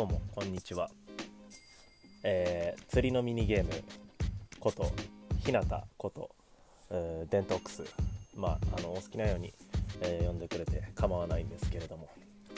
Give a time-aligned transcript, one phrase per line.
[0.00, 0.88] どうもこんにちは、
[2.22, 3.70] えー釣りのミニゲーム
[4.58, 4.90] こと
[5.44, 6.30] ひなたこと、
[6.90, 7.84] えーデントックス。
[8.34, 9.52] まああのお好きなように、
[10.00, 12.08] えー呼んでくれて構わないんですけれども。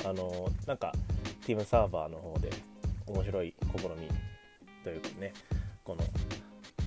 [0.05, 0.93] あのなんか
[1.45, 2.49] ティムサーバーの方で
[3.09, 4.09] 面白い試み
[4.85, 5.33] というかね
[5.83, 6.05] この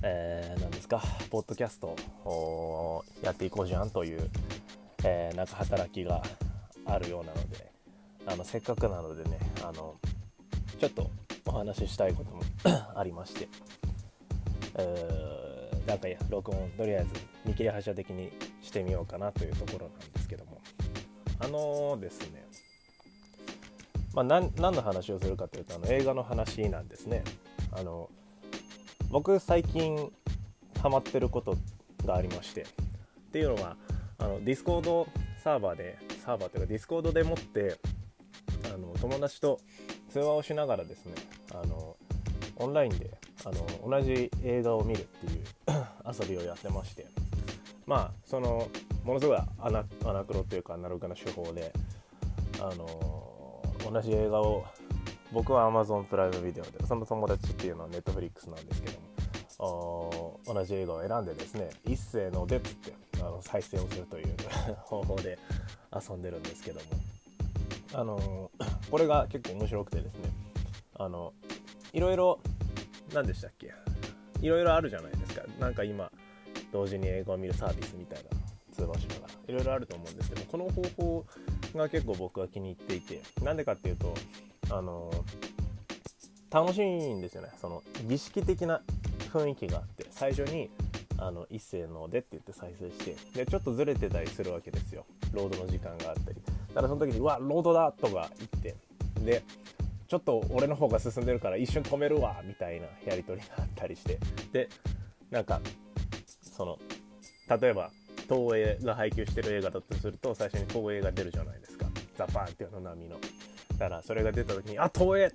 [0.04, 1.94] えー、ですかポッドキャスト
[2.24, 4.30] をやっていこうじゃんという、
[5.04, 6.22] えーなんか働きが
[6.86, 7.70] あるようなので
[8.26, 9.96] あのせっかくなのでねあの
[10.78, 11.10] ちょっと
[11.46, 12.42] お話ししたいことも
[12.94, 13.48] ありまして、
[14.78, 17.10] えーなんか録音とりあえず
[17.44, 20.60] 見切り発車的にしてみようかなというところなんですけども。
[21.38, 22.44] あのですね。
[24.12, 27.22] まあ、な何の話をするかというとあの映画の話なんですね。
[27.70, 28.10] あの
[29.10, 30.10] 僕最近
[30.82, 31.56] ハマってること
[32.04, 32.62] がありまして。
[32.62, 32.64] っ
[33.32, 33.76] ていうのは
[34.18, 35.06] あのディスコード
[35.44, 37.78] サーバーでサーバーというかディスコードでもって
[38.74, 39.60] あの友達と
[40.16, 41.12] 通話をしながらですね
[41.52, 41.94] あの
[42.56, 43.10] オンラインで
[43.44, 45.42] あの同じ映画を見るっていう
[46.10, 47.06] 遊びをやってまして
[47.84, 48.66] まあその
[49.04, 49.84] ものすごいアナ
[50.24, 51.70] クロというかアナログな手法で
[52.58, 54.64] あの同じ映画を
[55.32, 58.98] 僕は Amazon プライムビデオでその友達っていうのは Netflix なんですけど
[59.58, 64.34] も同じ映画を選んでですね一斉のでっつってあの再生をするという
[64.86, 65.38] 方法で
[65.92, 66.86] 遊んでるんですけども
[67.92, 68.50] あの
[68.90, 70.30] これが結構面白くてですね。
[70.98, 71.32] あの
[71.92, 72.40] いろいろ
[73.12, 73.72] 何でしたっけ？
[74.40, 75.42] いろいろあるじゃないですか。
[75.58, 76.10] なんか今
[76.72, 78.30] 同時に映画を見るサービスみたいな
[78.74, 79.34] 通話しながら。
[79.48, 81.26] いろいろあると思うんですけどこの方法
[81.74, 83.20] が結構僕は気に入っていて。
[83.42, 84.14] なんでかっていうと
[84.70, 85.10] あの
[86.50, 87.50] 楽しいんですよね。
[87.60, 88.82] その儀式的な
[89.32, 90.06] 雰囲気があって。
[90.10, 90.70] 最初に
[91.18, 93.16] あの一斉のでって言って再生して。
[93.44, 95.06] でちょっとずれてたりするわけですよ。
[95.32, 96.40] ロードの時間があったり。
[96.76, 98.74] だからその時に「うわロードだ!」とか言って
[99.24, 99.42] で
[100.06, 104.18] ちょっと俺の方が進んでるから一瞬止めるわみたいなやり取りがあったりして
[104.52, 104.68] で
[105.30, 105.60] なんか
[106.42, 106.78] その
[107.58, 107.90] 例えば
[108.28, 113.16] 東映が配給してる映画だとすると最初に東映が出るじゃないですかザパーンっていうの波の
[113.78, 115.32] だからそれが出た時に「あ東映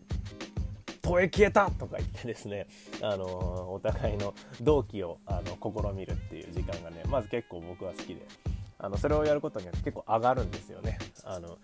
[1.03, 2.67] 東映消えた!」とか言ってですね、
[3.01, 3.25] あの
[3.73, 8.21] お互いの同期をあの試みるっていう時間がねまず結構僕は好きで
[8.77, 11.57] あのそれをやることによって結構上がるんですよねあの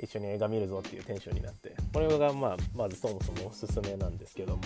[0.00, 4.62] 一緒に映画見るぞっていうテンションになってこれがまあまずそもそもおすすめなんですけども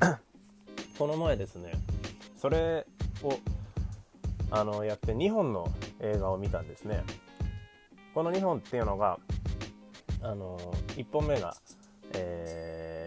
[0.98, 1.72] この前ですね
[2.40, 2.86] それ
[3.22, 3.38] を
[4.50, 7.02] あのやって2本の映画を見たんですね。
[8.14, 9.18] この2本っていうのが
[10.22, 10.58] あの
[10.96, 11.56] 1本目が、
[12.14, 12.98] えー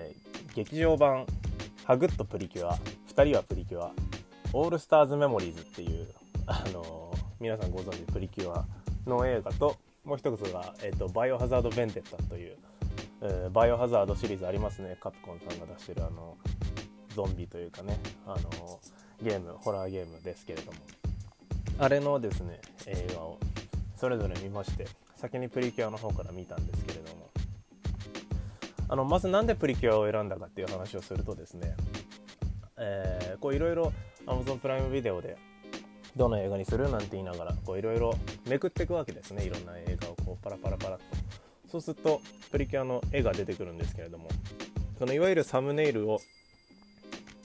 [0.54, 1.26] 劇場版
[1.86, 2.76] 「ハグッとプリキュア」
[3.16, 3.94] 「2人はプリキュア」
[4.54, 6.14] 「オールスターズメモリーズ」っていう
[6.46, 8.66] あの皆さんご存知プリキュア
[9.06, 12.58] の映画ともう一つが、えーと「バイオハザード・ベンデッタ」という、
[13.22, 14.98] えーバイオハザードシリーズありますね。
[15.00, 16.38] カプコンさんが出してるあの
[17.16, 18.80] ゾンビというかねあの
[19.22, 20.78] ゲームホラーゲームですけれども。
[21.80, 23.40] あれのですね映画を
[23.96, 27.30] それぞれ見まして先にプリキュアの方から見たんですけれども。
[28.90, 31.76] あのまずなんでプリキュアを選んだかっていう話をするとですね、
[32.78, 33.94] えーこういろいろ
[34.26, 35.38] Amazon プライムビデオで
[36.16, 38.14] どの映画にするなんて言いながらこういろいろ
[38.48, 39.46] めくっていくわけですね。
[39.46, 41.04] いろんな映画をこうパラパラパラっと。
[41.72, 44.28] そうするとプリキュアの絵が出てくるんですけれども
[45.00, 46.20] そのいわゆるサムネイルを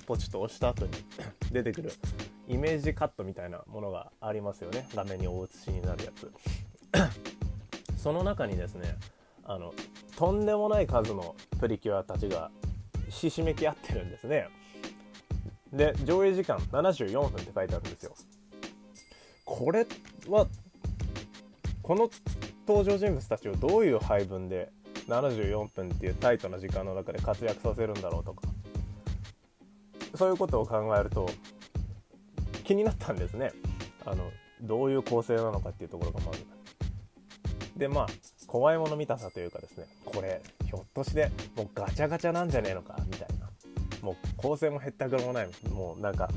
[0.05, 0.91] ポチッと押した後に
[1.53, 1.93] 出てくる
[2.49, 4.89] イメージカットみたいなものがありますよね。
[4.95, 6.33] 画面に大写しになるやつ。
[8.03, 8.97] その中にですね
[9.45, 9.75] あの
[10.17, 12.51] とんでもない数のプリキュアたちが
[13.09, 14.49] ひしめき合ってるんですね。
[15.73, 18.15] で上映時間74分って書いてあるんですよ。
[19.47, 19.87] これ
[20.29, 20.47] は
[21.81, 22.11] この
[22.67, 24.71] 登場人物たちをどういう配分で
[25.09, 28.43] 74分っていうタイトな時間の中で活躍させるんだろうとか
[30.17, 31.31] そういうことを考えると
[32.65, 33.53] 気になったんですね。
[34.05, 34.31] あの
[34.61, 36.45] どういう構成なのかっていうところがまず。
[37.77, 38.07] でまあ
[38.49, 43.47] 怖いもの見たさというかですねこれひょっとしてもうガチャガチャなんじゃねえのかみたいな。
[44.03, 45.49] もう構成もへったくれもない。
[45.71, 46.29] もうなんか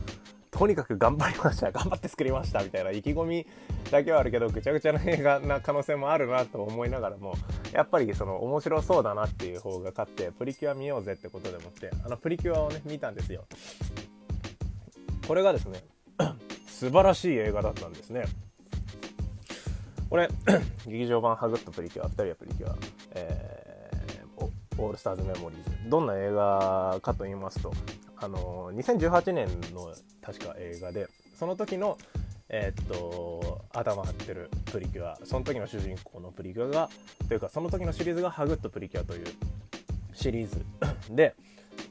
[0.59, 3.47] とにかく頑張りました 頑張って作りましたみたいな意気込み
[3.91, 7.35] だけはあるけどぐちゃぐちゃな映画な可能性もあるなと思いながらも
[7.71, 13.45] やっぱりその面白そうだなっていう方が勝ってプリキュア見ようぜってことでもってあのプリキュアをね見たんですよ。
[15.29, 15.81] これがですね
[16.67, 18.25] 素晴らしい映画だったんですね。
[20.09, 20.27] これ
[20.87, 22.75] 劇場版「ハグッとプリキュア」「2人はプリキュア」
[23.15, 27.71] えーオオールスターズメモリーズ」どんな映画かと言いますと
[28.21, 31.07] あの2018年の確か映画で
[31.37, 31.97] その時の
[32.49, 36.89] えーっと頭張ってるプリキュアその時の主人公のプリキュアが
[37.27, 39.25] というかその時のシリーズが「ハグッとプリキュア」という
[40.13, 40.65] シリーズ
[41.15, 41.35] で、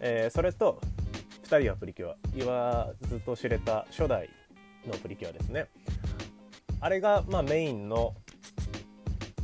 [0.01, 0.81] えー、それと
[1.45, 4.29] 2人はプリキュア言わずと知れた初代
[4.87, 5.69] のプリキュアですね。
[6.81, 8.15] あれがまあメインの、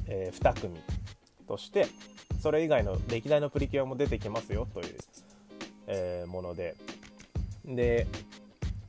[0.07, 0.79] えー、2組
[1.49, 1.87] として
[2.41, 4.99] それ以外の歴代のプリキュアも出てきますよという、
[5.87, 6.77] えー、もので。
[7.65, 8.07] で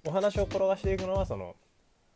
[0.08, 1.56] お話を転がしていくのはその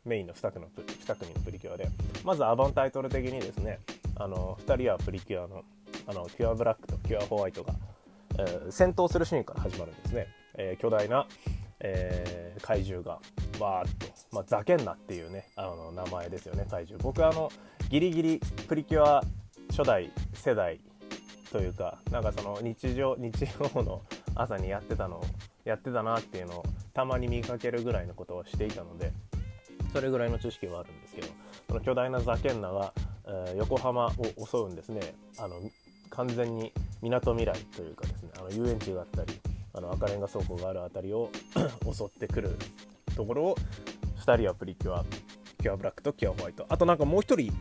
[0.05, 1.87] メインの2組の ,2 組のプリキュアで。
[2.23, 3.79] まずアバンタイトル的にですね
[4.15, 5.63] あの2人はプリキュアの
[6.07, 7.73] あのキュアブラックとキュアホワイトが、
[8.39, 11.27] えー、戦闘するシーンから始まるんですね、えー、巨大な、
[11.79, 13.19] えー、怪獣が
[13.59, 17.03] わーっと、まあ、ザケンナっていうねあの名前ですよね怪獣。
[17.03, 17.51] 僕あの
[17.89, 19.23] ギリギリプリキュア
[19.69, 20.79] 初代世代
[21.51, 24.01] というかなんかその日常日曜の
[24.41, 25.23] 朝にやってたのを
[25.65, 26.63] やってたなっていうのを
[26.93, 29.11] たまに見かけるぐらいのことをしていたので
[29.93, 31.27] それぐらいの知識はあるんですけど
[31.67, 32.93] その巨大なザケンナが、
[33.27, 34.11] えー、横浜を
[34.45, 35.13] 襲うんですね。
[35.37, 35.61] あの
[36.11, 39.39] 完全にみなとみらいというかですねあの遊園地があったり
[39.73, 41.29] あの赤レンガ倉庫がある辺りを
[41.93, 42.57] 襲ってくる
[43.15, 43.55] ところを
[44.25, 45.05] 2人はプリキュア
[45.61, 46.65] キュアブラックとキュアホワイト。
[46.69, 47.53] あとなんかもう1人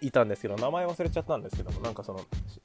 [0.00, 2.20] いたんですけど名前忘れちゃったんですけどもなんかその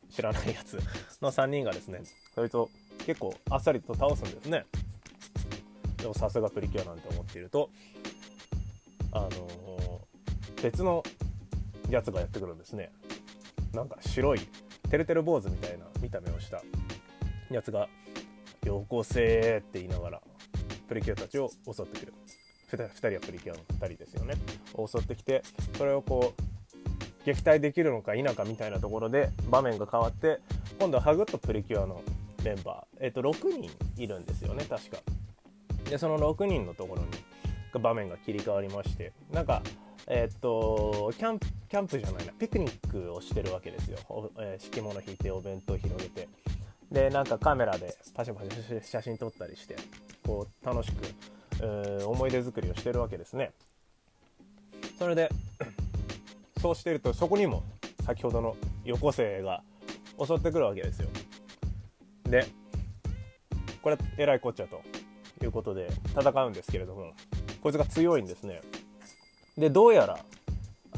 [0.09, 0.79] 知らないやつ
[1.21, 2.01] の3人がですね
[2.35, 2.69] そいつを
[3.05, 4.65] 結構あっさりと倒すんですね。
[5.97, 7.69] でもさすがプリキュアなんて思っていると
[9.11, 11.03] あのー、別の
[11.89, 12.91] やつがやってくるんですね。
[13.73, 14.41] なんか白い
[14.89, 16.61] てるてる坊主みたいな見た目をした
[17.49, 17.87] やつが
[18.65, 20.21] 「よこせ」って言いながら
[20.87, 22.13] プリキュアたちを襲ってくる。
[22.71, 24.35] 2, 人はプリキュアの2人ですよね。
[24.75, 25.43] 襲ってきて
[25.77, 26.41] それをこう
[27.25, 30.39] 撃退できるのか否かみたいなところで場面が変わって
[30.79, 32.01] 今度はハグッとプリキュアの
[32.43, 34.97] メンバー、えっと、6人いるんですよね確か。
[35.89, 37.07] でその6人のところに
[37.79, 39.13] 場面が切り替わりまして。
[39.31, 39.61] なんか
[40.07, 43.97] えっとキャンプキャンプじゃないなピクニックをしてるわけですよ、
[44.39, 46.27] えー、敷物引いてお弁当広げて。
[46.91, 49.77] でなんかカメラでパシャパシャ写真撮ったりして
[50.25, 50.95] こう楽しく、
[51.61, 53.53] えー、思い出作りをしてるわけですね。
[54.99, 55.29] それで
[56.61, 57.63] そうしてるとそこにも
[58.05, 59.63] 先ほどのよこ生が
[60.19, 61.07] 襲ってくるわけですよ。
[62.31, 62.47] で
[63.83, 64.81] これえらいこっちゃと
[65.43, 67.11] いうことで戦うんですけれども
[67.61, 68.61] こいつが強いんですね。
[69.57, 70.19] でどうやら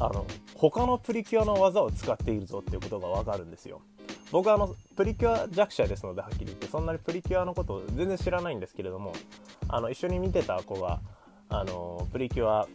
[0.00, 3.82] あの他のプリキュアの技を使っているぞっていうことが分かるんですよ。
[4.30, 9.12] 僕はあのプリキュア弱者ですのではっきり言ってそんなにプリキュアのことを全然知らないんですけれども
[9.68, 11.00] あの一緒に見てた子が
[11.48, 12.66] あのプリキュア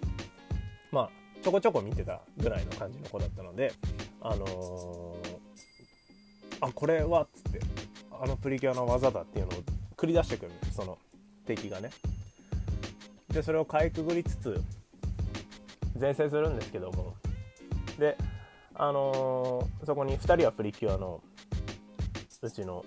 [0.91, 1.09] まあ
[1.44, 3.73] ちょこちょこ見てたぐらいの感じの子だったので
[4.21, 5.39] あのー、
[6.61, 7.59] あこれはっつって
[8.21, 9.63] あのプリキュアの技だっていうのを
[9.95, 10.98] 繰り出してくるその
[11.45, 11.89] 敵がね
[13.30, 14.62] でそれをかいくぐりつつ
[16.00, 17.16] 前線するんですけども
[17.98, 18.18] で
[18.75, 21.21] あのー、そこに2人はプリキュアの
[22.42, 22.86] うちの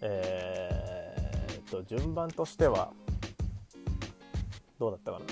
[0.00, 2.92] えー、っと順番としては
[4.78, 5.24] どうだったかな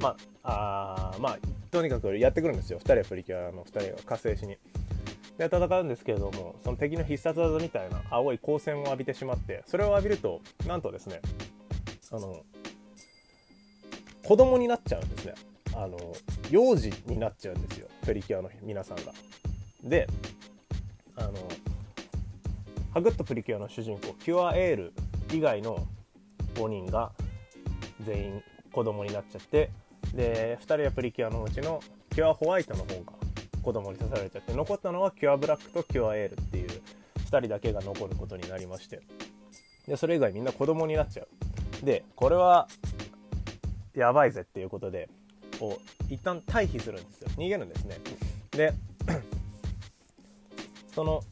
[0.00, 1.38] まあ、あまあ、
[1.72, 2.78] とにかくやってくるんですよ。
[2.78, 4.56] 2人はプリキュアの2人が火星しに。
[5.38, 11.20] で、戦うんですけれども、その敵の必殺技みたいな青い光線を浴びてしまって、それを浴びると、なんとですね、
[12.10, 12.42] あの、
[14.24, 15.34] 子供になっちゃうんですね。
[15.74, 15.96] あの、
[16.50, 17.88] 幼児になっちゃうんですよ。
[18.02, 19.12] プリキュアの皆さんが。
[19.84, 20.08] で、
[21.14, 21.32] あの、
[22.92, 24.92] ハグッとプリキュアの主人公、キュアエール
[25.32, 25.86] 以外の
[26.54, 27.12] 5人が
[28.04, 29.70] 全員子供になっちゃって、
[30.14, 33.17] で2人はプリキュアのうちのキュアホワイトの方が
[33.68, 36.68] 子供に刺されちゃって残ったのはキュアブラックとキュアエールっていう
[37.30, 39.02] 2人だけが残ることになりまして。
[39.86, 41.84] でそれ以外みんな子供になっちゃう。
[41.84, 42.66] でこれは
[43.94, 45.10] やばいぜっていうことで
[45.60, 47.28] こう一旦退避するんですよ。
[47.36, 47.98] 逃げるんですね。
[48.52, 48.72] で
[50.94, 51.22] その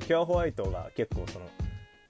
[0.00, 1.46] キュアホワイトが結構その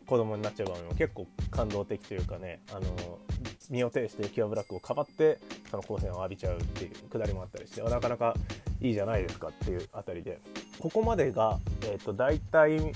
[0.06, 3.18] 子供になっちゃう場面も結構感動的というかねあの
[3.70, 5.38] 身を挺してキュアブラックをかばって
[5.70, 8.34] その光線を浴びちゃうっていうくだりもあったりしてなかなか
[8.80, 10.38] いいじゃないですかっていうあたりで。
[10.78, 12.92] ここまでが、えーと、大体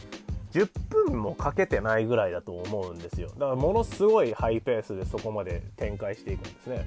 [0.52, 0.68] 10
[1.08, 3.28] 分もかけてないぐらいだと思うんですよ。
[3.30, 6.86] だからものすごいハイペースでそこまで展開していくんですね。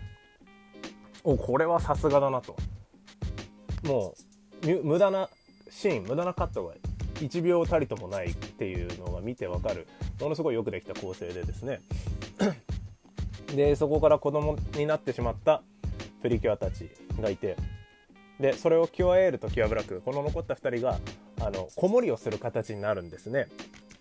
[1.24, 2.56] おこれはさすがだなと。
[3.84, 4.16] も
[4.64, 5.30] う無駄な
[5.70, 6.74] シーン無駄なカットが
[7.16, 9.88] 1秒たりともないっていうのが見てわかる。
[10.22, 11.82] ものすごいよくできた構成でですね。
[13.56, 15.62] でそこから子供になってしまった
[16.22, 17.56] プリキュアたちがいて
[18.40, 21.00] でそれをキュアエールとキュアブラックこの残った2人が
[21.40, 23.48] あの子守りをする形になるんですね。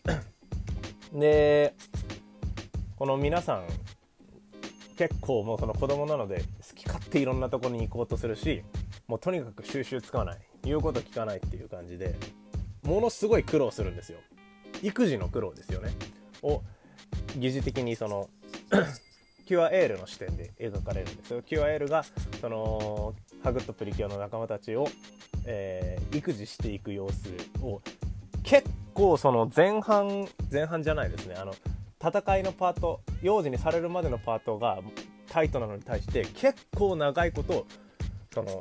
[1.13, 1.75] で
[2.97, 3.67] この皆さん
[4.97, 8.63] 結構もうその子供なので好き勝手いろんなところに行こうとするし
[9.07, 12.15] もうとにかく収集つかない言うこと聞かないっていう感じで
[12.83, 14.19] ものすごい苦労するんですよ。
[14.83, 15.91] 育児の苦労ですよね。
[16.43, 16.63] を
[17.37, 18.29] 疑似的にその
[19.47, 21.43] キュアエールの視点で描かれるんですよ。
[21.43, 22.05] キュアエールが
[22.41, 24.89] そのハグッとプリキュアの仲間たちを、
[25.45, 27.31] えー、育児していく様子
[27.63, 27.81] を
[28.43, 31.37] 結構その前半前半じゃないですね。
[31.37, 31.55] あの
[32.01, 34.81] 戦いのパート幼児にされるまでのパートが
[35.29, 37.67] タイトなのに対して結構長いこと
[38.33, 38.61] その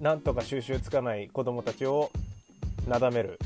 [0.00, 2.10] なんとか収集つかない子供たちを
[2.88, 3.38] なだめる、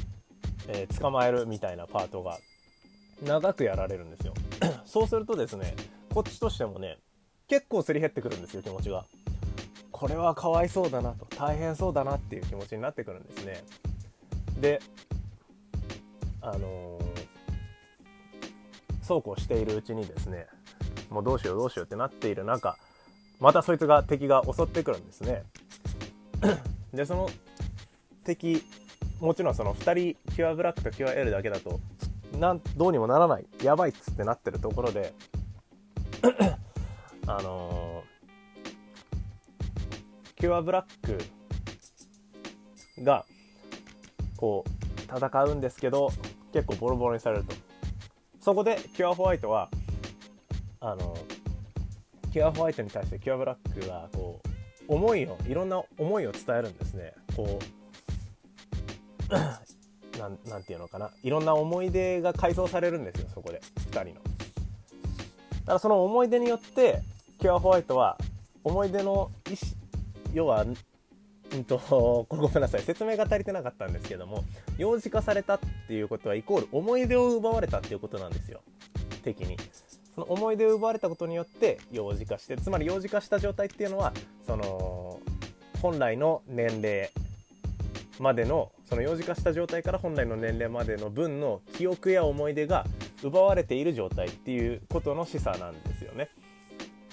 [0.68, 2.38] えー、捕まえるみたいなパートが
[3.22, 4.34] 長くやられるんですよ。
[4.86, 5.74] そうするとですね
[6.14, 6.99] こっちとしてもね
[7.49, 9.04] 結構すり減ってくるんですよ気持ちが。
[9.90, 13.64] これはかわいそうだなと大変そうだなっていう気持ちになってくるんですね。
[14.61, 14.80] で
[16.40, 17.04] あのー、
[19.02, 20.47] そうこうしているうちにですね
[21.11, 22.76] もうどうしようどうしようってなっている中
[23.40, 25.42] またそいつが敵が襲ってくるんですね。
[26.92, 27.28] でその
[28.25, 28.62] 敵
[29.21, 31.80] もちろんその2人キュアブラックとキュア L だけだと
[32.38, 33.47] なんどうにもならない。
[33.62, 35.12] やばいっつってなってるところで
[37.26, 41.07] あのー、キュアブラッ
[42.97, 43.25] クが
[44.37, 44.71] こう
[45.02, 46.11] 戦うんですけど
[46.52, 47.54] 結構ボロボロにされると。
[48.40, 49.71] そこでキュアホワイトは
[50.81, 51.16] あの
[52.31, 54.40] キュアホワイトに対してキュアブラックがこ
[54.88, 57.14] う思いをいろんな思いを伝えるんですね。
[57.37, 57.59] こ
[59.31, 61.11] うなんなんていうのかな。
[61.23, 63.61] いろんな思い出が回想されるんですよそこで。
[63.90, 64.33] 2人の。
[65.64, 67.00] だからその思い出によって
[67.40, 68.18] キュアホワイトは
[68.62, 69.59] 思い出の意思
[70.33, 74.44] 要はうんと ごめんなさい説明が足りてなかったんですけども
[74.78, 78.61] 幼児化されたっていうことはイコール思い出を奪われたっていうことなんですよ
[79.23, 79.56] 敵に。
[80.14, 84.12] その思い出を奪われたことによって幼児化してつまり幼児化した状態っていうのは
[84.47, 85.18] その
[85.83, 87.11] 本来の年齢
[88.21, 92.87] までのその幼児化した状態から本来の年齢までの分の記憶や思い出が
[93.25, 96.28] 奪われている状態っていうことの示唆なんですよね。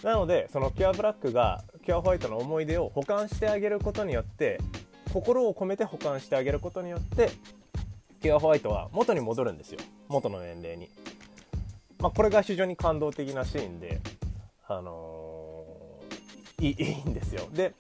[0.04, 4.60] なのでそのキュアブラックがキュアホワイトの思い出を保管してあげることによって
[5.14, 7.30] 心を込めて保管してあげることによって
[8.22, 10.90] キュアホワイトは元に戻るんですよ元の年齢に。
[12.00, 14.02] まあ、これが非常に感動的なシーンで、
[14.68, 17.48] あのー、い いいんですよ。
[17.54, 17.74] で、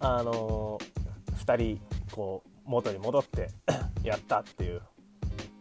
[0.00, 3.48] あのー、2人こう元に戻って
[4.02, 4.82] やったっていう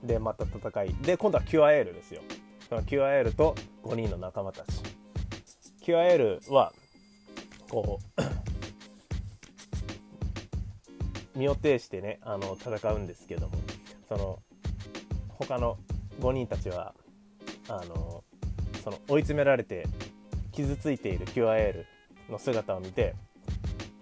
[0.04, 0.96] でまた戦い。
[1.02, 2.22] で今度はキュアエルですよ。
[2.68, 4.82] そのキュアエルと5人の仲間たち。
[5.82, 6.74] キュアエルは
[7.70, 8.22] こう
[11.38, 13.58] 身を挺してねあの戦うんですけども
[14.08, 14.40] その
[15.30, 15.78] 他の
[16.20, 16.94] 5人たちは
[17.68, 18.24] あの
[18.84, 19.88] その追い詰められて
[20.52, 21.86] 傷ついているキュアエル
[22.30, 23.16] の姿を見て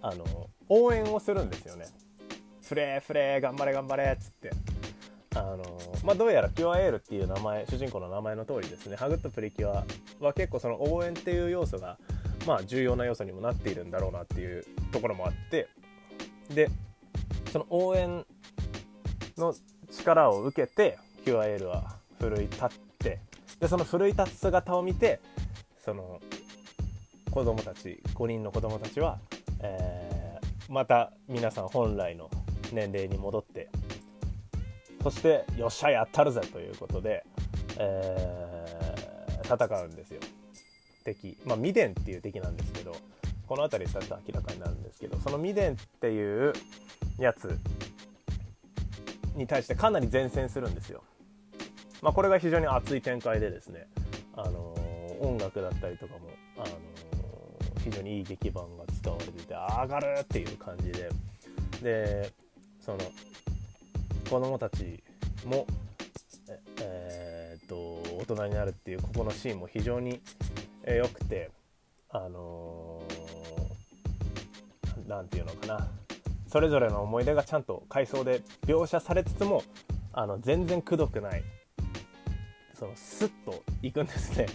[0.01, 1.85] あの応援をするんですよね。
[2.63, 4.26] フレーフレー頑張れ頑張れっつっ
[6.07, 8.95] まあ、どうやらキュアエールっていう名前主人公の名前の通りですね。
[8.95, 9.83] ハグッとプリキュア
[10.21, 11.97] は結構その応援っていう要素が
[12.47, 15.67] まあ重要な要素にもなっているんだろうなっていうところもあって。
[16.49, 16.69] で
[17.51, 18.25] その応援
[19.37, 19.53] の
[19.91, 23.19] 力を受けてキュアエールは奮い立って
[23.59, 25.19] でその奮い立つ姿を見て
[25.83, 26.21] その
[27.31, 29.19] 子供たち5人の子供たちは、
[29.61, 32.29] えー、また皆さん本来の
[32.71, 33.67] 年齢に戻って
[35.07, 37.25] そしてよっしゃやったるぜということで、
[37.77, 40.19] えー、戦うんですよ。
[41.05, 41.37] 敵。
[41.45, 42.93] まあミデンっていう敵なんですけど
[43.47, 46.51] この辺りでちょっと明らかになるんですけどそのミデンっていう
[47.17, 47.57] やつ
[49.37, 51.01] に対してかなり前線するんですよ。
[52.01, 53.87] まあ、これが非常に熱い展開でですね、
[54.35, 56.19] あのー、音楽だったりとかも、
[56.57, 61.09] あのー、非常にいい劇版が使われてて上がるっていう感じで。
[61.81, 62.33] で
[62.81, 62.97] その
[64.29, 65.01] 子供たち
[65.45, 65.65] も
[66.81, 67.75] えー、っと
[68.17, 70.19] 大人になるっていうここのシーンも非常に
[70.85, 71.49] 良、くて
[72.09, 73.01] あの
[75.07, 75.87] 何て言うのかな。
[76.47, 79.63] それぞれの思い出がちゃんと回想で描写されつつも
[80.13, 81.43] あの全然くどくない
[82.73, 84.47] そのスッといくんですね。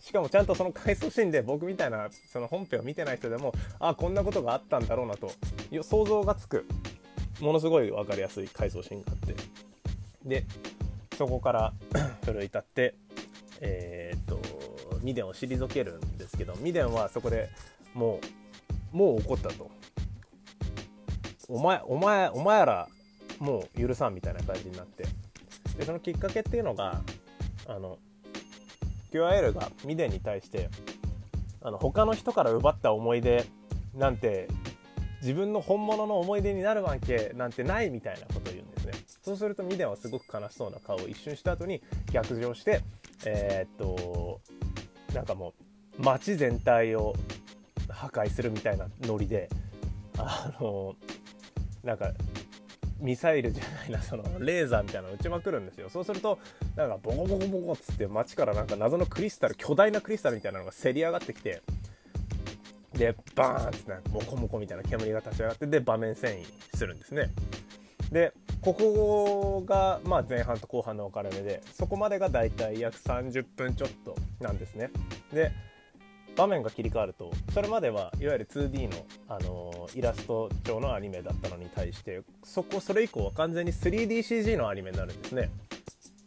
[0.00, 5.32] しかもちゃんとその回想シーンで僕みたいなその本編を見てない人でもあこんなことがあったんだろうなと
[5.82, 6.66] 想像がつく。
[7.40, 9.34] ものすごい分かりやすい回想シーンがあって。
[10.24, 10.44] で
[11.16, 11.72] そこから
[12.24, 12.94] 奮い立って
[13.60, 14.40] えー、っと
[15.02, 17.48] ミデンを退けるんですけどミデンはそこで
[17.94, 18.20] も
[18.92, 19.70] うもう怒ったと。
[21.48, 22.88] お前お前お前ら
[23.38, 25.04] もう許さんみたいな感じになって。
[25.78, 27.00] でそのきっかけっていうのが
[27.68, 27.98] あの
[29.12, 30.68] QRL がミデンに対して
[31.62, 33.46] あの他の人から奪った思い出
[33.94, 34.48] なんて
[35.20, 38.92] 自分の本物の思い出になるわけなんてないみたいなことを言うんですね。
[39.22, 41.82] そうするとミデンはすごく悲しそうな顔を一瞬した後に
[42.12, 42.82] 逆上して
[43.24, 44.40] えー、っと
[45.14, 45.54] なんかも
[45.98, 47.14] う街全体を
[47.88, 49.48] 破壊するみたいなノリで
[50.18, 50.94] あの
[51.82, 52.12] なんか
[53.00, 55.88] ミサイルじゃないなそのレーザーみたいなの撃ちまくるんですよ。
[55.90, 56.38] そうすると
[56.76, 61.62] なんかボコボコボコっつって街からなんか謎のクリスタル巨大なクリスタルみたいなのがせり上がってきて
[62.96, 67.30] でバーンっつってモコモコみたいな煙が立ち上がってで場面遷移するんですね
[68.10, 74.90] でここがまあ前半と後半の分かれ目でそこまでがだいたい約30分ちょっとなんですね
[75.32, 75.52] で
[76.36, 85.50] 場面が切り替わるとそれまではいわゆる 2D の、あのイラスト調のアニメだったのに対してそこそれ以降は完全に 3DCG のアニメになるんですね。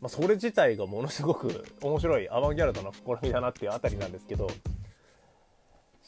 [0.01, 4.49] まあ、それ自体がものすごく面白いアバンギャルドな試みだなっていうあたりなんですけど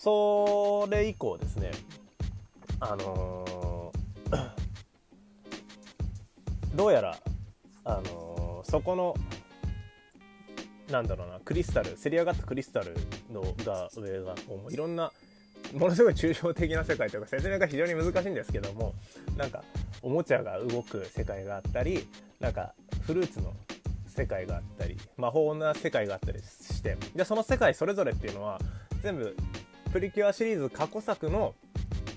[0.03, 1.69] それ以降ですね
[2.79, 4.49] あのー、
[6.75, 7.17] どうやら、
[7.83, 9.13] あのー、そこの
[10.89, 12.95] なんだろうなクリスタルせり上がったクリスタル
[13.31, 15.11] のが上がこういろんな
[15.71, 18.95] ものすごい抽象的な世界というか説明が非常に難しいんですけども
[19.37, 19.63] なんか
[20.01, 22.07] おもちゃが動く世界があったり
[22.39, 22.73] なんか
[23.05, 23.53] フルーツの
[24.07, 28.59] 世界があったり魔法な世界があったりしてでその世界それぞれっていうのは
[29.03, 29.37] 全部
[29.91, 31.53] プリキュアシリーズ過去作の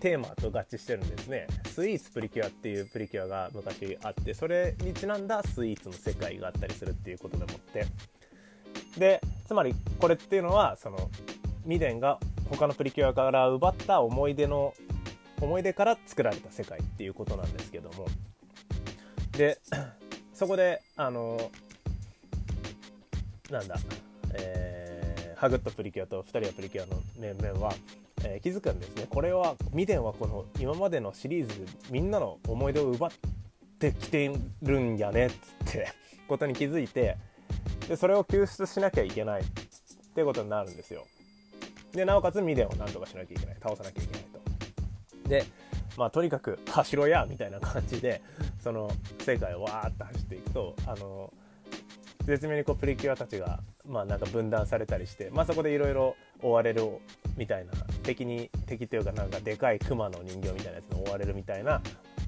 [0.00, 1.46] テーマと合致してるんですね。
[1.66, 7.86] スイーツプリキュアっていうプリキュアが昔あってそれにちなんだスイーツの世界があったりするっていうことでもって。
[8.98, 11.10] でつまりこれっていうのはその
[11.64, 14.74] ミデンが他のプリキュアから奪った思い出の
[15.40, 18.06] 思い出から作られた世界っていうことなんですけども。
[19.32, 19.58] で
[20.32, 21.50] そこであの
[23.50, 23.76] なんだ、
[24.34, 24.73] えー、
[25.44, 27.74] ハグッとプリキュアと2人はプリキュアの面々は、
[28.24, 29.06] えー、気づくんですね。
[29.10, 33.10] これはミデンはこの今までのシリーズみんなの思い出を奪っ
[33.78, 35.36] てきてるんやねっつっ
[35.70, 35.88] て
[36.28, 37.18] ことに気づいて
[37.86, 39.44] でそれを救出しなきゃいけないっ
[40.14, 41.04] てことになるんですよ。
[41.92, 43.56] でなおかつミデンをなんとかしなきゃいけない。
[43.62, 44.22] 倒さなきゃいけない
[45.24, 45.28] と。
[45.28, 45.44] で
[45.98, 48.22] まあとにかく走ろやみたいな感じで
[48.62, 51.30] その世界をわーって走っていくとあの
[52.24, 56.82] 絶妙にこうプリキュアたちがまあなんか分断されたりして、まあ、そこでいろいろ追われる
[57.36, 61.80] みたいな敵に敵というかなんかでかいクマの人形みたいなやつに追われるみたいな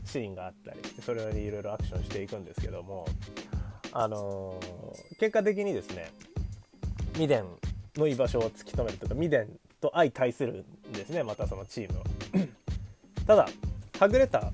[0.04, 3.06] シーンがあったりそれにいろいろアクションしていくんですけども
[3.92, 6.10] あのー、結果的にですね
[7.18, 7.46] ミデン
[7.96, 9.48] の居場所を突き止めるというかミデン
[9.80, 12.04] と相対するんですねまたそのチームは。
[13.26, 13.48] ただ
[13.98, 14.52] はぐれた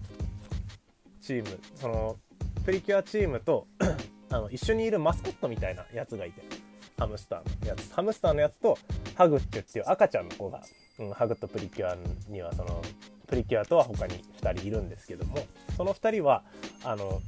[1.21, 2.17] チームその
[2.65, 3.67] プリキュアチームと
[4.31, 6.62] あの一緒にいるマスコットみたいなやつがいて。
[7.03, 7.93] ハムスターのやつ。
[7.93, 8.79] ハムスターのやつと
[9.17, 10.63] ハグッチュっていう赤ちゃんの子が、
[11.01, 11.97] うん、ハグとプリキュア
[12.29, 12.81] にはその
[13.27, 15.39] プリキュアとは他に2人いるんですけども
[15.77, 16.45] その2人は
[16.85, 17.21] あの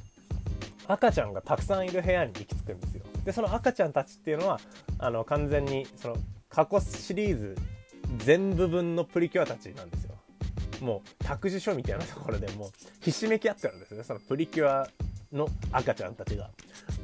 [0.87, 3.04] 赤ちゃんがたくさんいる部屋に行き着くんですよ。
[3.24, 4.60] でその赤ちゃんたちっていうのは
[4.98, 6.16] あの完全にその
[6.48, 7.56] 過去シリーズ
[8.18, 10.14] 全部分のプリキュアたちなんですよ。
[10.82, 14.04] もう託児所みたいなところでもうひしめき合ってるんですね。
[14.04, 14.88] そのプリキュア
[15.35, 16.51] の赤ちゃんたちが。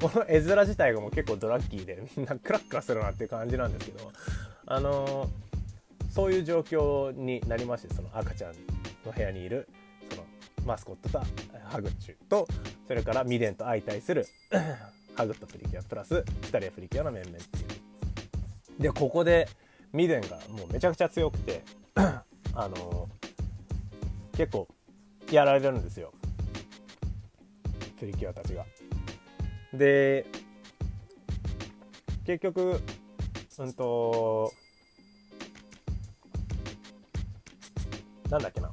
[0.01, 4.13] この絵面自体がもう結構ドラッキーでみんなクラックラするなっていう感じなんですけど
[4.67, 8.53] あのー、そういう状況になりましてその赤ちゃん
[9.05, 9.69] の部屋にいる
[10.11, 10.25] その
[10.65, 11.21] マスコットと
[11.65, 12.47] ハグッチュと
[12.87, 14.27] それからミデンと相対する
[15.15, 17.63] ハグとプリキュアプラス2人はプリキュアの面々ってい
[18.79, 18.83] う。
[18.83, 19.49] でここで
[19.93, 21.63] ミデンがもうめちゃくちゃ強くて
[21.95, 22.23] あ
[22.55, 23.09] の
[24.33, 24.69] 結構
[25.31, 26.13] やられるんですよ。
[28.01, 28.65] プリキュアたちが。
[29.75, 30.27] で
[32.25, 32.81] 結局
[33.59, 34.53] うんと
[38.31, 38.71] なんだっけな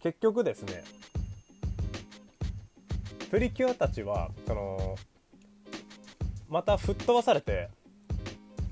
[0.00, 0.84] 結局ですね
[3.30, 4.96] プリキュアたちはその
[6.48, 7.68] また吹っ飛ばされて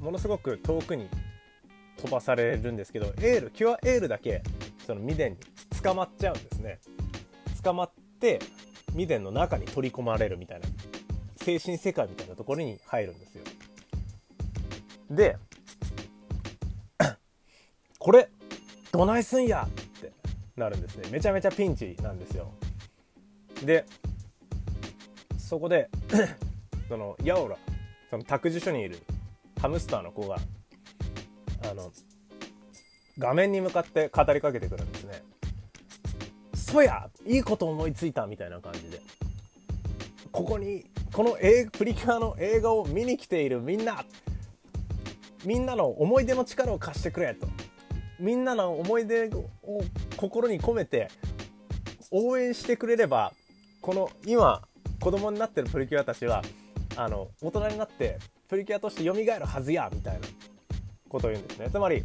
[0.00, 1.08] ものすごく遠くに
[1.96, 4.42] 飛ばされるんですけどエールキュアエールだけ
[4.86, 5.38] そのミデンに
[5.82, 6.78] 捕まっちゃうんですね
[7.62, 8.38] 捕まって
[8.94, 10.66] ミデンの中に取り込まれるみたいな
[11.36, 13.44] 精神世界みたいなところに入るんですよ。
[15.10, 15.36] で
[17.98, 18.28] これ
[18.92, 20.12] どないすんやって
[20.56, 21.08] なるんですね。
[21.10, 22.52] めちゃめちゃピンチなんですよ。
[23.64, 23.84] で
[25.38, 25.90] そこで
[26.88, 27.56] そのヤオラ
[28.08, 28.98] その託児所にいる
[29.60, 30.36] ハムスターの子が
[31.68, 31.92] あの
[33.18, 35.22] 画面に向かって語りかけてくるんですね。
[36.70, 39.00] そやいいこと思いついたみたいな感じで。
[40.30, 41.36] ここにこの
[41.72, 44.04] プリキュアの映画を見に来ているみんな。
[45.44, 47.48] みんなの思い出の力を貸してくれと。
[48.20, 49.48] みんなの思い出を
[50.16, 51.08] 心に込めて
[52.10, 53.32] 応援してくれれば
[53.80, 54.62] この今
[55.00, 56.42] 子供になってるプリキュアたちは
[56.96, 60.20] あの大人になってプリキュアとして蘇るはずやみたいな
[61.08, 61.70] ことを言うんですね。
[61.70, 62.04] つまり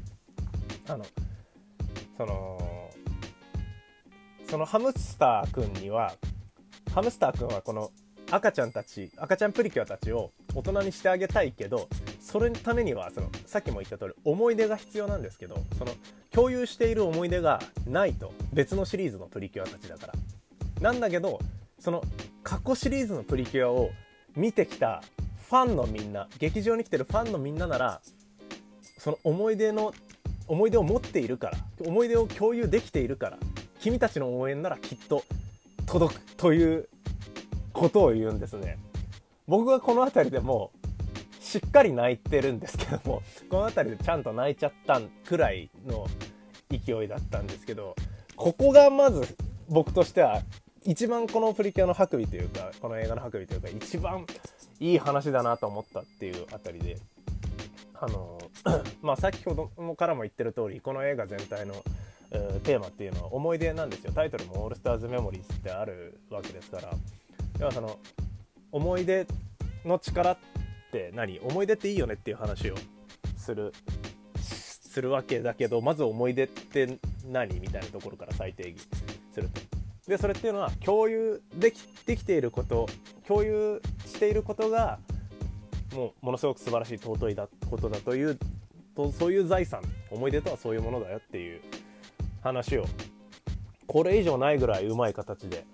[0.87, 1.05] あの
[2.17, 2.64] その
[4.49, 6.13] そのハムスターくんには
[6.93, 7.91] ハムスターくんはこの
[8.31, 11.87] 赤ちゃんたち赤ちゃんプリキュアたちを大人にしてあげたいけど
[12.19, 15.91] それのためにはそのさっきも言った通り思い出が必要なんですけどその
[16.31, 20.13] 共有している思い出がないと別のシリーズのプリキュアたちだから。
[20.81, 21.39] なんだけど
[21.79, 22.03] その
[22.43, 23.91] 過去シリーズのプリキュアを
[24.35, 25.01] 見てきた
[25.49, 28.01] ファンのみんな劇場に来てるファンのみんななら
[28.97, 29.93] その思い出の
[30.47, 33.37] 思い出を持っているから思い出を共有できているから
[33.85, 35.23] 君たちの応援ならきっと
[35.85, 36.89] 届くという
[37.71, 38.79] ことを言うんですね。
[39.47, 40.71] 僕はこの辺りでも
[41.39, 46.07] しっかり泣いてるんですけども この辺りでちゃんと泣いちゃったくらいの
[46.71, 47.95] 勢いだったんですけど
[48.35, 49.37] ここがまず
[49.69, 50.41] 僕としては
[50.83, 54.25] 一番このプリキュアのハクビというかこの映画のハクビというか一番
[54.79, 56.97] いい話だなと思ったっていうあたりで
[57.93, 58.41] あの
[59.03, 61.75] まあ先ほどもからも言ってる通りこの映画全体の
[62.63, 64.11] テーマっていうのは思い出なんですよ。
[64.13, 66.93] タイトルも「オールスターズ・メモリーズ」ってあるわけですから。
[67.59, 67.99] 要はその
[68.71, 69.25] 思い出
[69.85, 70.37] の力っ
[70.91, 71.39] て何？
[71.39, 72.75] 思い出っていいよねっていう話を
[73.37, 73.73] する
[74.39, 76.99] するわけだけどまず思い出って
[77.31, 77.59] 何？
[77.59, 78.81] みたいなところから再定義
[79.33, 79.61] すると。
[80.07, 82.87] でそれっていうのは共有できできていること
[83.27, 84.99] 共有していることが
[85.93, 88.37] もうものすごく素晴らしい尊いだことだという
[88.95, 89.81] とそういう財産。
[90.11, 91.61] 思い出とはそういうものだよっていう
[92.45, 92.85] 話を。
[93.87, 95.65] これ以上ないぐらいうまい形で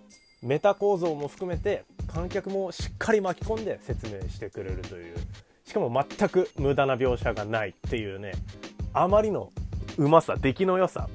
[0.42, 5.16] メタ構造も含めて観客もしっかり巻き込んで説明してくれるという。
[5.72, 8.34] しかも全く無駄な描写がないっていうね
[8.92, 9.54] あまりの
[9.98, 11.08] うまさ出来の良さ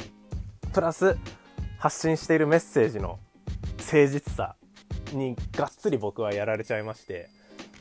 [0.72, 1.18] プラス
[1.78, 3.18] 発信しているメッセージの
[3.80, 4.56] 誠実さ
[5.12, 7.28] にがっつり僕はやられちゃいまして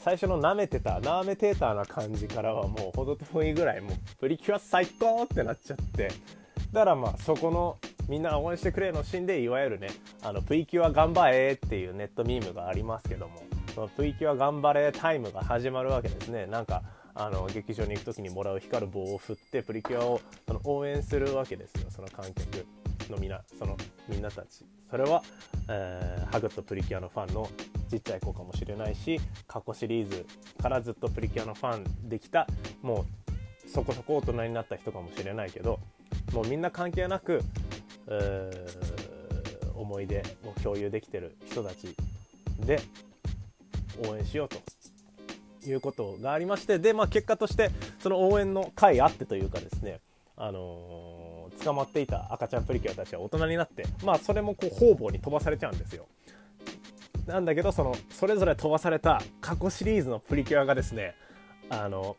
[0.03, 6.11] 最初の舐めてた舐めてたな感じからはもうほど遠いぐらいもうプリキュア最高ってなっちゃって
[6.75, 7.77] だからまあそこの
[8.09, 9.87] みんな応援してくれのシーンでいわゆるね
[10.21, 16.47] あのプリキュア頑張れっていうネットミームがありますけどもそのプリキュア頑張れタイムが始まるわけですね。
[16.47, 16.83] なんか
[17.13, 21.89] あの劇場に行く時にもらう光る棒を振ってプリキュアをその応援するわけですよ。
[21.89, 22.65] その観客
[23.09, 23.77] のみなその
[24.09, 24.65] みんなたち。
[24.91, 25.23] それは、
[25.69, 27.49] えー、ハグとプリキュアのファンの
[27.89, 30.25] ちっちゃい子かもしれないし過去シリーズ
[30.61, 32.47] からずっとプリキュアのファンできた
[32.81, 33.05] も
[33.65, 35.79] うそこそこ大人になった人かもしれないけど
[36.33, 37.41] もうみんな関係なく、
[39.75, 41.95] 思い出を共有できてる人たち
[42.59, 42.81] で
[44.07, 44.57] 応援しようと
[45.69, 49.99] いうことがありましてで、まあ、結果としてその応援の会あってというかですね
[50.37, 51.25] あのー
[51.63, 56.07] 捕まっていた赤ちゃんプリキュアたちは大人になってまあそれもこう方々に飛ばされちゃうんですよ。
[57.25, 61.15] なんだけどそのそれぞれ飛ばされた過去シリーズのプリキュアがですね
[61.69, 62.15] あの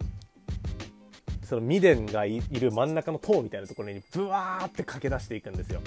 [1.46, 5.80] そのミデンがいる真ん中の塔みたいなところにブワーって駆け出していくんですよ。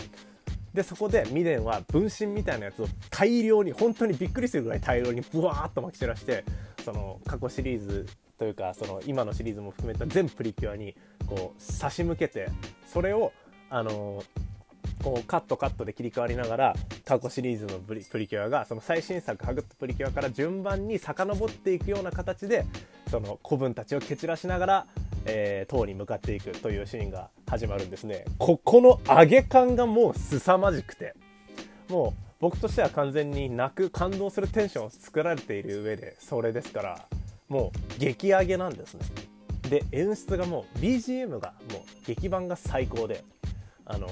[0.73, 6.45] でそこでミデンは分身みたいなやつを大量に本当にびっくりするぐらい大量にブワーッとまき散らして
[6.85, 10.95] その過去シリーズというかその今のシリーズも含めた全プリキュアに
[11.27, 12.49] こう差し向けて
[12.87, 13.33] それを
[13.69, 14.23] あの
[15.03, 22.65] こうカットカットで切り替わりながら過去シリーズのプリプリキュアがその最新作「ハグッとプリキュア」から順番に遡っていくような形で
[23.09, 24.87] その子分たちを蹴散らしながら、
[25.25, 28.25] えー、塔に向かっていくというシーンが始まるんですね。
[28.37, 31.15] ここの上げ感がもう凄まじくて。
[31.89, 37.05] もう僕としては完全に泣く感動するテンションを作られている上でそれですから
[37.49, 39.01] もう激上げなんですね。
[39.69, 43.23] で演出がもう BGM がもう劇版が最高で
[43.85, 44.07] あの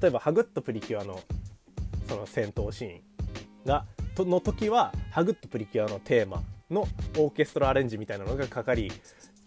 [0.00, 1.20] 例えば「ハグッとプリキュアの」
[2.08, 3.00] その戦闘シーン
[3.64, 6.86] がとの時は「ハグッとプリキュア」のテーマの
[7.18, 8.90] オーケストラアレンジみたいなのがかかり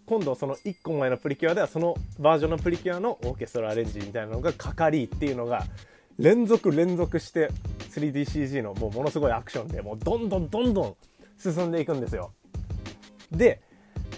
[0.06, 5.64] 今度その1個前のプリキュアではそのバージョンのプリキュアのオーケストラアレンジみたいなのがかかりっていうのが
[6.18, 7.50] 連続連続して
[7.90, 10.96] 3DCG のもうものすごいアクションでもうどんどんどんどん
[11.38, 12.32] 進んでいくんですよ。
[13.30, 13.60] で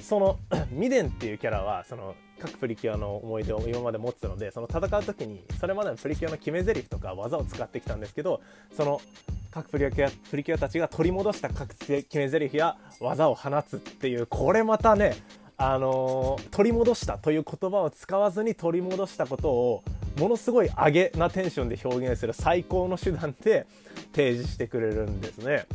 [0.01, 0.39] その
[0.73, 8.43] ミデンっていうキャラはその各プリキュアの思い出を今まで持ってたのでその戦う時にそれまでのプリキュアの決め台詞とか技を使ってきたんですけど
[8.77, 9.01] その
[9.53, 15.17] 各プリキュアプリキュアたちが取り戻した各決め台詞や技を放つっていうこれまたね
[15.57, 19.85] あのー、取り戻したという言葉を使わずに取り戻したことを
[20.19, 23.67] ものすごい上げなテンションで表現する最高の手段で
[24.13, 25.67] 提示してくれるんですね。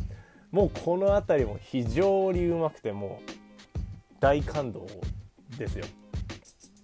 [0.50, 3.30] もうこの辺りも非常にうまくてもう
[4.20, 4.86] 大感動
[5.56, 5.84] ですよ。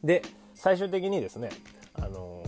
[0.04, 0.22] で
[0.54, 1.48] 最終的にですね、
[1.94, 2.42] あの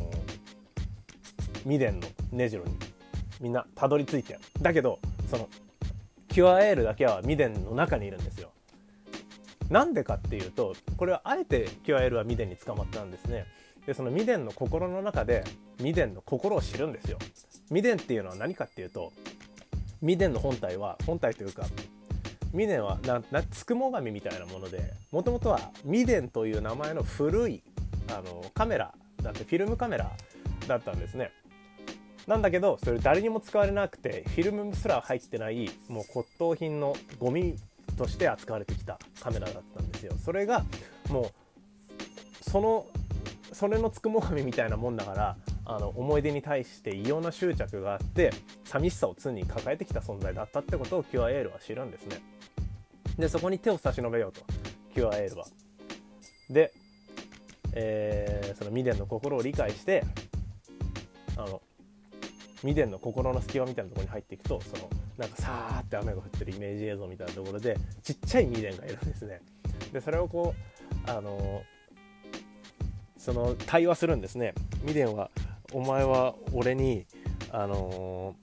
[1.64, 2.76] ー、ミデンの根城に
[3.40, 4.98] みんなたどり着いてだけど
[5.30, 5.48] その
[6.28, 8.50] キュアエールだけはミデンの中にいるんですよ。
[9.70, 13.46] なんでかっていうとこれはあえてキュアエールはミデンに捕まったんですね。
[13.86, 15.42] でそのミデンの心の中で
[15.80, 17.18] ミデンの心を知るんですよ。
[17.70, 19.12] ミデンっていうのは何かっていうと
[20.02, 21.64] ミデンの本体は本体というか
[22.52, 27.62] ミデンはななつくも神みたいなものでもともとはミデンという名前の古い
[28.08, 30.10] あのカメラだってフィルムカメラ
[30.66, 31.32] だったんですね。
[32.26, 37.56] なんだけどそれ誰にも使われなくてフィルムすら入ってないもう骨董品のゴミ
[37.96, 40.14] として扱われてきたカメラだったんですよ。
[40.24, 40.64] それが
[41.08, 42.86] もうその
[43.52, 48.32] それのつくも神みたいなもんだからあの思い出に対して異様な執着があって
[48.64, 52.20] 寂しさを常に抱えてきた存在だったってことをキュアエールは知るんですね。
[53.18, 54.42] でそこに手を差し伸べようと。
[54.92, 55.46] キュアエールは。
[56.48, 56.72] で、
[57.72, 60.04] えー、そのミデンの心を理解して
[61.36, 61.60] あの
[62.62, 69.40] ミデンの心の隙間みたいなところに入っていくとそのなんかさーって雨が降ってるイメージ映像みたいなところでちっちゃいミデンがいるんですね。
[69.92, 70.54] でそれをこ
[71.06, 71.62] うあの
[73.18, 74.54] その対話するんですね。
[74.82, 75.30] ミデンは
[75.72, 77.06] お前は俺に
[77.52, 78.34] あの、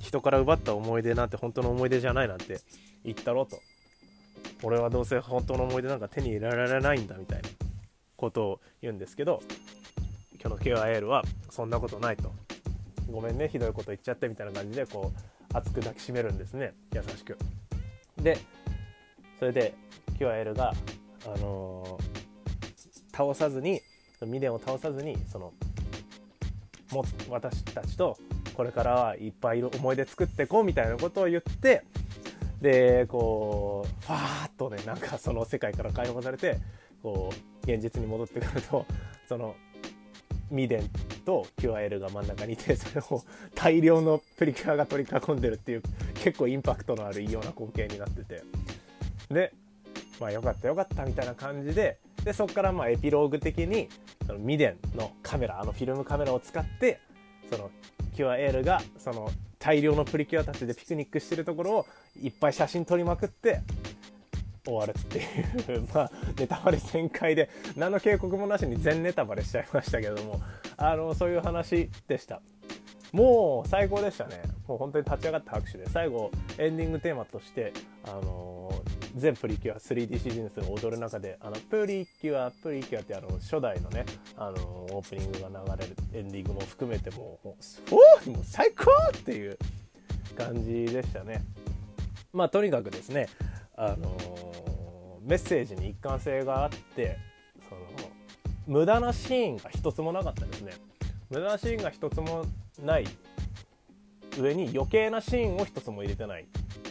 [0.00, 2.60] 人から奪った思い出なんて本当の思い出じゃないなんて
[3.04, 3.60] 言ったろと。
[4.62, 7.48] 俺はどうせ本当の思い出なんか手に入れられないんだみたいな
[8.16, 9.42] ことを言うんですけど
[10.42, 12.32] 今日の KOL はそんなことないと。
[13.10, 16.74] ごめんねひどいこと言っちゃってみたいな感じでこう熱く抱きしめるんですね。
[16.92, 17.38] 優しく。
[18.18, 18.38] で
[19.38, 19.74] それで
[20.18, 20.74] QIL が
[21.24, 23.80] あのー、倒さずに
[24.26, 25.52] ミデンを倒さずにその
[26.92, 28.18] も私たちと
[28.54, 31.84] これからはいっぱい思い出作っていこうみたいなことを言って
[32.60, 36.58] でこうファーッとねなんかその世界から解放されて
[37.02, 38.86] こう現実に戻ってくると
[39.28, 39.54] その
[40.50, 40.88] ミデン
[41.24, 43.22] と QIL が真ん中にいてそれを
[43.54, 45.82] 大量のプリキュアが取り囲んでるっていう
[46.14, 48.42] 結構インパクトのある異様な光景になってて。
[49.30, 49.52] で
[50.20, 53.88] まあよかったよかったみたいな感じででそこからまあエピローグ的に
[54.26, 57.00] そのミデンのカメラあのフィルムカメラを使って
[57.50, 57.70] その
[58.14, 59.30] キュアエールがその
[59.68, 61.86] 大量のプリキュアたちでピクニックしてるところを
[62.22, 63.60] いっぱい写真撮りまくって
[64.64, 70.40] 終わるっていう まあネタバレ全開で何の警告もなしに全ネタバレしちゃいましたけども
[70.78, 72.40] あのそういう話でした。
[73.12, 74.40] もう最高でしたね。
[74.66, 78.77] もう本当に立ち上がった拍手で最後エンディングテーマとしてあの
[79.16, 84.04] 全プリキュア 3DCG の人が踊る中であのプリキュアプリキュアってあの初代のね
[84.36, 84.56] あの
[84.90, 89.58] オープニングが流れるエンディングも含めてもうおもう最高っていう
[90.36, 91.42] 感じでしたね。
[92.32, 93.28] まあとにかくですね
[93.76, 94.16] あの
[95.22, 97.18] メッセージに一貫性があって
[97.68, 97.80] その
[98.66, 100.72] 無駄なシーンが一つもなかったですね。
[101.30, 102.44] 無駄なシーンが一つも
[102.82, 103.06] ない
[104.38, 106.46] 上に余計なシーンを一つも入れてない。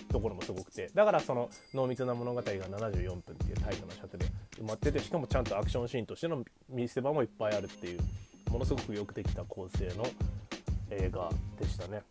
[0.07, 4.25] ところもすごくてだからその濃密な物語が74分っていうタイトな尺で
[4.59, 7.99] 埋まっててしかもちゃんとアクションシーンとしての見せ場もいっぱいあるっていう
[8.49, 10.05] ものすごくよくできた構成の
[10.89, 12.01] 映画でしたね。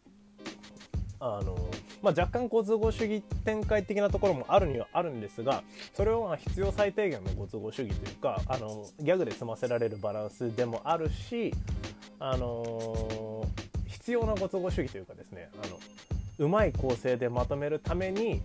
[1.19, 1.57] あの
[2.03, 5.63] まあ、若干ご都合主義展開的なところもあるにはあるんですが
[5.95, 11.55] それを必要最低限のご都合主義というかあのギャグで済ませられるバランスでもあるし、
[12.19, 13.47] あの
[13.87, 15.79] 必要なご都合主義というかですねあの
[16.39, 18.43] うまい構成でまとめるために、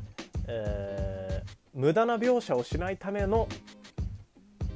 [0.47, 3.47] えー、無駄な描写をしないための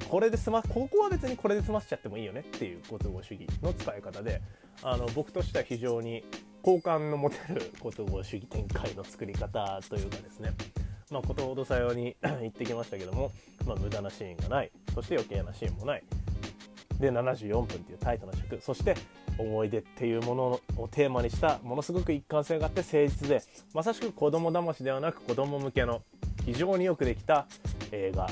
[0.10, 4.42] これで済まここは別にこれで済ませちゃってもいいよねっていうご都合主義の使い方で
[4.84, 6.24] あの僕としては非常に
[6.62, 10.52] 好感の持てるご都合主義展開の作り方というかですね。
[11.12, 13.32] まあことほどさように 言ってきましたけども、
[13.66, 14.72] まあ、無駄なシーンがない。
[14.94, 16.04] そして余計なシーンもない。
[17.00, 18.60] で74分っていうタイトな尺。
[18.62, 18.96] そして
[19.38, 20.44] 思い出っていうもの
[20.78, 23.44] をテーマにしたものすごく一貫性があって誠実で
[23.74, 26.02] まさしく子供騙しではなく子供向けの
[26.46, 27.48] 非常によくできた
[27.92, 28.30] 映画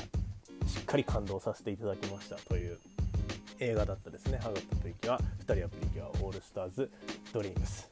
[0.66, 2.78] しっかり感動させていただきましたという
[3.58, 4.38] 映画だったですね。
[4.38, 6.90] HUGっとプリキュア、2人はプリキュア、オールスターズ・
[7.32, 7.90] ドリームス。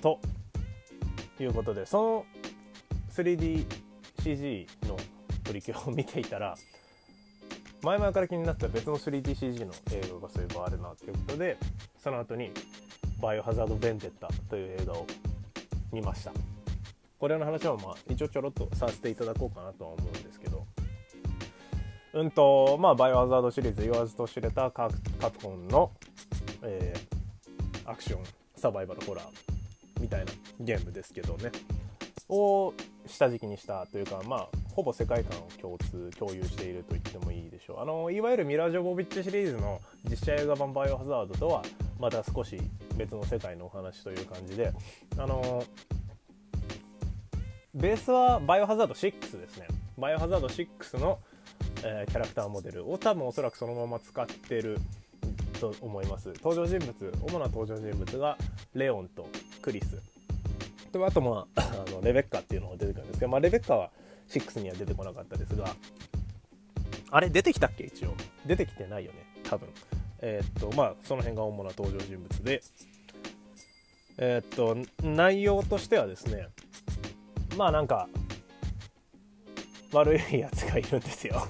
[0.00, 0.20] と
[1.40, 2.26] いうことで、その
[3.10, 4.96] 3DCG の
[5.44, 6.56] プリキュアを見ていたら、
[7.84, 11.58] 前々から気になった別の 3DCG の映画がそういえばあるなということで
[12.02, 12.50] その後に
[13.20, 15.06] 「バイオハザード・ベンテッタ」という映画を
[15.92, 16.32] 見ました。
[17.18, 20.66] これの話はまあ一応ちょろっとさせていただこうかなとは思うんですけど。
[22.14, 24.98] うんとまあバイオハザードシリーズ言わずと知れたカプ
[25.42, 25.90] コンの、
[26.62, 28.24] えー、アクション
[28.56, 31.52] サバイバルホラーみたいなゲームですけどね。
[32.30, 32.72] を
[33.06, 37.80] 下敷きにしたというかまあほぼ世界観を共通共有していると言ってもいいでしょう。
[37.80, 41.62] あのいわゆるミラージョボビッチシリーズの実写映画版「バイオハザード」とは
[41.98, 42.58] また少し
[42.96, 44.72] 別の世界のお話という感じで。
[45.16, 45.64] あの
[47.74, 49.66] ベースはバイオハザード6ですね。
[49.98, 51.18] バイオハザード6の、
[51.82, 54.78] えー、キャラクターモデルを多分おそらくそのまま使ってる
[55.60, 56.32] と思います。
[56.42, 58.38] 登場人物主な登場人物が
[58.74, 59.26] レオンと
[59.60, 60.00] クリス。
[60.92, 63.90] とあとまああのレベッカっていうのが出てくるんですけど、まあ、レベッカは
[64.40, 65.74] 6には出てこなかったですが
[67.10, 67.84] あれ出てきたっけ？
[67.84, 68.14] 一応。
[68.44, 69.24] 出てきてないよね。
[69.44, 69.68] 多分。
[70.20, 72.62] えー、っとまあその辺が主な登場人物で。
[74.18, 76.48] えー、っと内容としてはですね
[77.56, 78.08] まあなんか
[79.92, 81.48] 悪いやつがいるんですよ。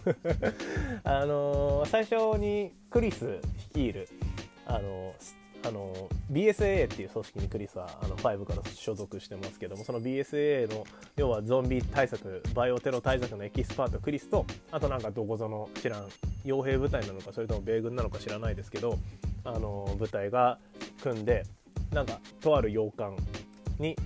[1.04, 3.38] あのー、最初にクリス
[3.74, 4.08] 率いる
[4.66, 10.84] あのーあの BSAA っていう組織にクリスはあの5から所属してますけどもその BSAA の
[11.16, 16.08] 要はゾンビ対策バイオテロ対策のエキスパートクリスとあとなんかどこぞの知らん
[16.44, 18.98] 傭兵部隊なのかそれとも米軍なのか知らないですけど
[19.44, 20.58] あの部隊が
[21.02, 21.44] 組んで
[21.92, 23.16] なんかとある洋館
[23.78, 23.96] に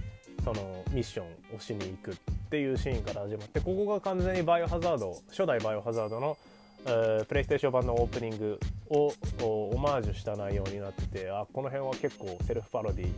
[0.44, 2.14] そのミッションをしに行くっ
[2.51, 6.37] ていうシーンから始まってここが完全にバイオハザード初代バイオハザードの
[6.85, 13.09] プレイステーション版のオープニングをオマージュした内容になっててあこの辺は結構セルフパロディ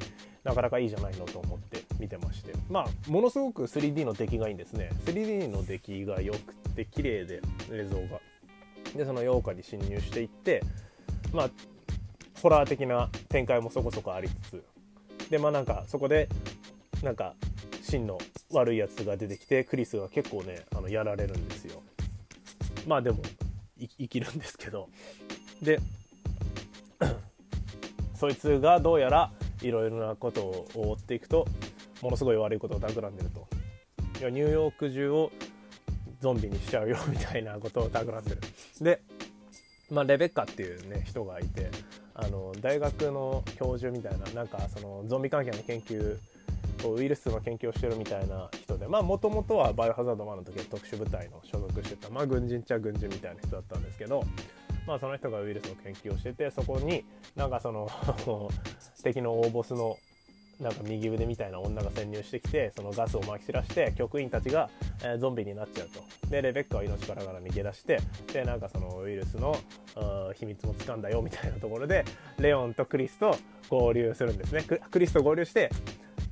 [0.43, 2.53] なかなかいいじゃないのと思って見てまして。
[2.69, 4.91] まあものすごく 3D の出来がいいんですね。
[5.05, 8.21] 3D の出来が良くて綺麗で映像が。
[8.97, 10.63] でその洋歌に侵入していって
[11.33, 11.51] まあ
[12.43, 14.65] ホラー的な展開もそこそこありつつ。
[15.31, 16.29] でまあなんかそこで
[17.05, 17.35] なんか
[17.83, 18.19] 真の
[18.53, 21.83] 悪いやつが出てきてクリスが結構ねあのやられるんですよ。
[22.87, 23.19] まあでも
[23.89, 24.89] 生きるんですけど。
[25.63, 25.81] で
[28.15, 31.47] そいつがどうやらいろいろなことを追っていくと
[32.03, 33.49] ものすごい悪いことを企んでると。
[34.21, 35.33] いやニューヨーク中を
[36.21, 38.41] ゾンビにしちゃうよみたいなことを企んでる。
[38.81, 39.01] で、
[39.91, 41.71] まあ、レベッカっていうね人がいて
[42.15, 46.19] あの大学の教授みたいななんかそのゾンビ関係の研究
[46.89, 54.25] ウイルスの研究をしてるみたいな人でまあもともとはバイオハザード1の時は特殊部隊の所属してたまあ軍人っちゃ軍人みたいな人だったんですけど
[54.87, 57.05] まあその人がウイルスの研究をしててそこに
[57.37, 57.89] なんかその
[59.03, 59.99] 敵の大ボスの
[60.61, 64.69] なんか右腕みたいな女が潜入してきてそのガスをまき散らして局員たちが、
[65.03, 66.05] えー、ゾンビになっちゃうと。
[66.29, 67.99] でレベッカは命からがら逃げ出して
[68.33, 69.57] でなんかそのウイルスの
[70.35, 72.05] 秘密もつかんだよみたいなところで
[72.39, 73.37] レオンとクリスと
[73.69, 74.63] 合流するんですね。
[74.63, 75.71] クリスと合流して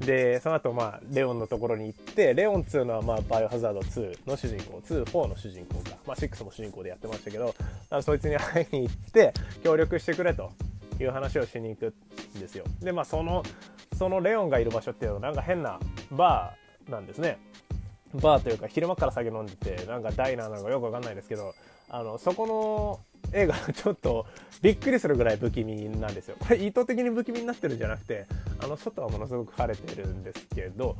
[0.01, 7.55] でその後まあレオンのところに行ってレオン2のはまあバイオハザード2の主人公24の主人公か、まあ、6も主人公でやってましたけど
[8.03, 9.35] そいつに会いに行って
[9.65, 10.53] 協力してくれと
[11.01, 11.95] いう話をしに行く
[12.37, 12.65] んですよ。
[12.81, 13.43] でまあその
[13.97, 15.81] そのレオンがいる場所っていうのはなんか変な
[16.13, 17.39] バーなんですね。
[18.15, 21.55] バーというか昼間から酒飲んでてなんかダイナーなのかよくわかんないですけど
[21.91, 23.01] あのそこの
[23.33, 24.26] 映画ちょっと
[24.62, 26.37] びっくりするぐらい不気味なんですよ。
[26.38, 28.26] これ意図的に不気味になってるんじゃなくて
[28.61, 30.96] あの外はものすごく晴れてるんですけど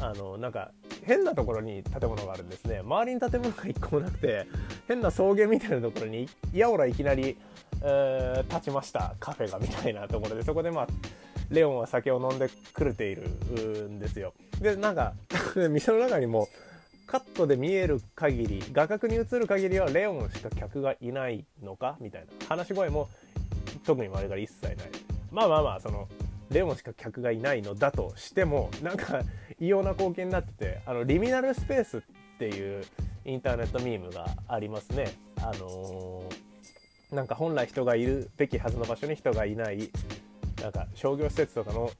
[0.00, 0.70] あのなんか
[1.04, 2.80] 変なところに建物があるんですね。
[2.80, 4.46] 周りに建物が一個もなくて
[4.86, 7.36] 変な草原みたいなところにやおらいきなり、
[7.82, 9.14] えー、立ちました。
[9.18, 10.42] カフェがみたいなところで。
[10.42, 10.88] そこでまあ
[11.50, 13.28] レオンは酒を飲んでくれている
[13.88, 14.34] んですよ。
[14.60, 15.14] でなんか
[15.70, 16.48] 店の中にも
[17.08, 23.08] カットで見える限り画角に映る限りはレオンしか客がいないのかみたいな話し声も
[23.86, 24.76] 特に周りから一切ない。
[25.32, 26.06] まあまあまあその
[26.50, 29.22] レオンしか客がいないのだとしてもなんか
[29.58, 32.02] 異様な光景になってて あのリミナルスペースっ
[32.38, 32.84] ていう
[33.24, 35.06] インターネットミームがありますね。
[35.38, 39.90] あのー、なんか本来人がいるべきはずの場所に人がいない。
[40.60, 41.90] なんか商業施設とかの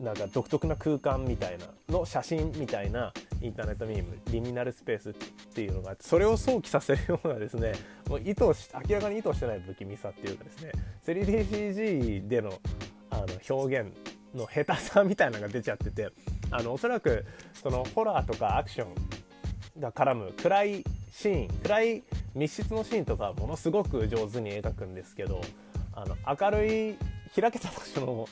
[0.00, 5.12] なんか独特な空間みたいなの写真みたいなインターネットミームリミナルスペースっ
[5.54, 7.72] ていうのがあってそれを想起させるようなですね
[8.08, 10.72] もう意図し明らかに意図してない不気味さっていうかですね
[11.06, 12.52] 3DCG での
[13.10, 13.92] あの表現
[14.34, 16.08] の下手さみたいなのが出ちゃってて
[16.50, 22.02] あのおそらくそのホラーとかアクションが絡む暗いシーン暗い
[22.34, 25.42] 密室のシーンとかものすごく上手に描くんですけど
[25.92, 26.96] あの明るい
[27.38, 28.28] 開けた場所の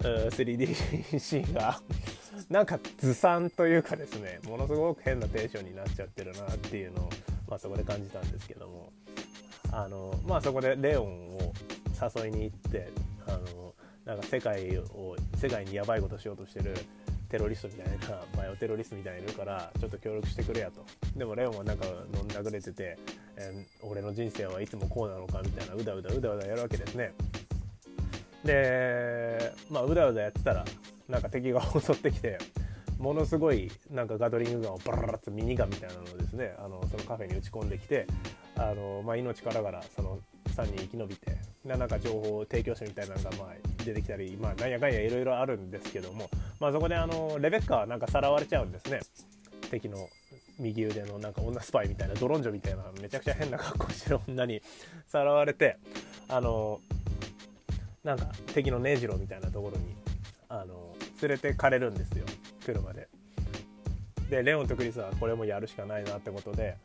[0.00, 1.80] 3DCG が
[2.48, 7.10] なんかずさんというかですねものすごく変なテンションになっちゃってるなっていうのを、
[7.48, 8.92] まあ、そこで感じたんですけども。
[9.72, 11.52] あのまあそこでレオンを
[12.16, 12.88] 誘いに行って
[13.26, 13.74] あの
[14.04, 16.74] なんか世界を世界にやばいことしようとしてる
[17.28, 20.84] テロリストみたいな バイオテロリストみたいにいるからちょっと協力してくれやと。
[21.16, 22.98] でもレオンはなんか飲んだくれてて、
[23.36, 27.12] えー、俺の人生はいつもこうなのかみたいなうだうだうだうだやるわけですね。
[28.44, 30.64] でまあうだうだやってたら
[31.08, 32.38] なんか敵が 襲ってきて
[32.98, 38.06] ものすごいなんかガトリングガンをバララッとミニガンみたいなのをですねあのそのカフェに打ち込んできて
[38.56, 40.18] あの、まあ、命からがらその
[40.48, 46.28] 3人生き延びてなんか情報提供者みたいなのがまあ出てきたり、まあ、なんやかんやいろいろあるんですけども、
[46.58, 49.00] まあ、そこであのレベッカはなんかさらわれちゃうんですね。
[49.70, 50.08] 敵の
[50.58, 54.60] 右腕のなんか女スパイみたいなドロンジョみたいなめちゃくちゃ変な格好してる女に
[55.06, 55.78] さらわれて
[56.28, 56.80] あの
[58.04, 59.94] なんか敵のネジロみたいなところに
[60.48, 62.24] あの連れてかれるんですよ
[62.64, 63.08] 車で。
[64.30, 66.76] でレオンとクリスはこれもやるしかないなってことで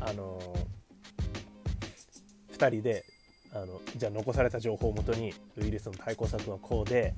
[0.00, 0.40] あの
[2.52, 3.04] 2人で
[3.52, 7.14] あのじゃあ残された情報をもとにウイルスの対抗策はこうで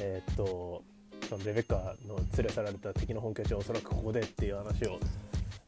[0.00, 0.82] えー、っと
[1.28, 4.98] そのレベッカの連れ去られた敵の本拠地はおそらくここでっていう話を、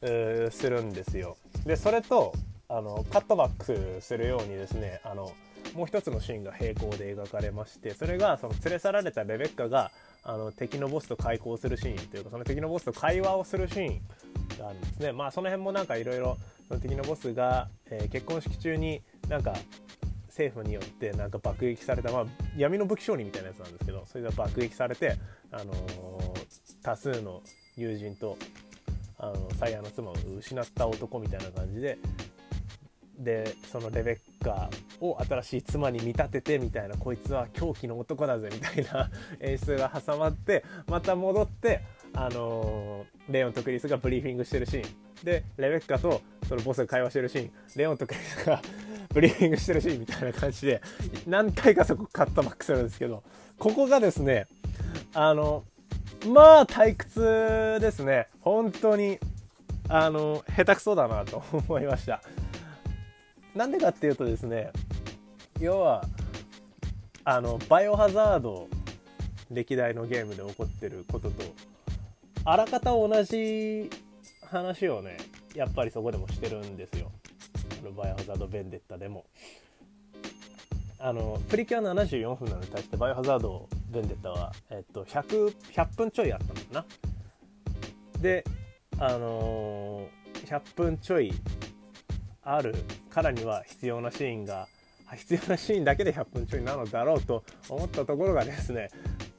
[0.03, 1.37] えー、するんですよ。
[1.65, 2.33] でそれと
[2.69, 5.33] あのカットバックするようにですねあの
[5.77, 9.91] もう一つのシーンが並行で描かれましてそれがその連れ去られたレベッカが
[10.25, 14.01] あの敵のボスと開口するシーンというかその敵のボスと会話をするシーン
[14.59, 15.13] があるんですね。
[15.13, 16.39] まあその辺もなんかいろいろ
[16.81, 19.55] 敵のボスが、えー、結婚式中になんか
[20.29, 22.25] 政府によってなんか爆撃された、まあ、
[22.57, 25.17] 闇の武器商人みたいなやつなんですけどそれが爆撃されて、
[25.53, 25.75] あのー、
[26.83, 27.43] 多数の
[27.77, 28.37] 友人と
[29.19, 31.99] あの最愛の妻を失った男みたいな感じで
[33.19, 34.71] でそのレベッカ
[35.01, 41.83] を新しい妻に見立ててみたいなこいつは狂気の男だぜみたいな 演出が挟まってまた戻って
[42.15, 45.07] あのー、レオンとクリスがブリーフィングしてるシーン。
[45.25, 47.51] でレベッカとそのボスが会話してるシーン。
[47.75, 48.63] レオンとクリスが
[49.13, 50.81] ブリーフィングしてるシーンみたいな感じで
[51.27, 53.23] 何回かそこカットバックするんですけど
[53.59, 54.47] ここがですね
[55.15, 55.65] あの
[56.27, 58.29] まあ退屈ですね。
[58.41, 59.19] 本当に
[59.89, 62.23] あの下手くそだなと思いました。
[63.57, 64.71] なんでかっていうとですね
[65.59, 66.05] 要は
[67.25, 68.69] あのバイオハザード
[69.51, 71.43] 歴代のゲームで起こってることと
[72.45, 73.91] あらかた同じ
[74.43, 75.17] 話をね
[75.55, 77.11] やっぱりそこでもしてるんですよ。
[77.97, 79.25] バイオハザード・ベンデッタでも。
[80.99, 86.85] あのプリキュア74分なのに対してバイオハザード・ベンデッタは、えっと、100, 100分ちょいあったのかな。
[88.21, 88.45] で
[88.99, 91.33] あのー、100分ちょい
[92.47, 92.75] ある
[93.11, 94.69] からには必要なシーンが
[95.17, 98.91] 必要なシーンだけで100分ちょいなのだろうと思ったところがですね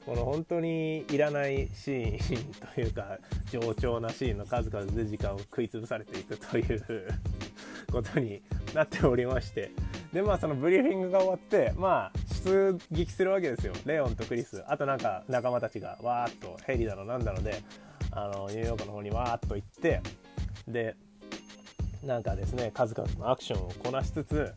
[0.06, 3.18] この本当にいらないシーンというか
[3.50, 7.08] 冗長なシーンの数々で時間を食い潰されていくという
[7.92, 8.42] ことに
[8.74, 9.70] なっておりまして
[10.12, 13.72] でまあそのブリーフィングが終わってまあ出撃するわけですよ。
[13.84, 14.62] レオンとクリス。
[14.68, 17.62] あとなんか仲間たちがわーっとヘリだのなんだので
[18.12, 20.00] あのニューヨークの方にわーっと行って
[20.66, 20.96] で
[22.04, 24.52] なんかですね数々のアクションをこなしつつ、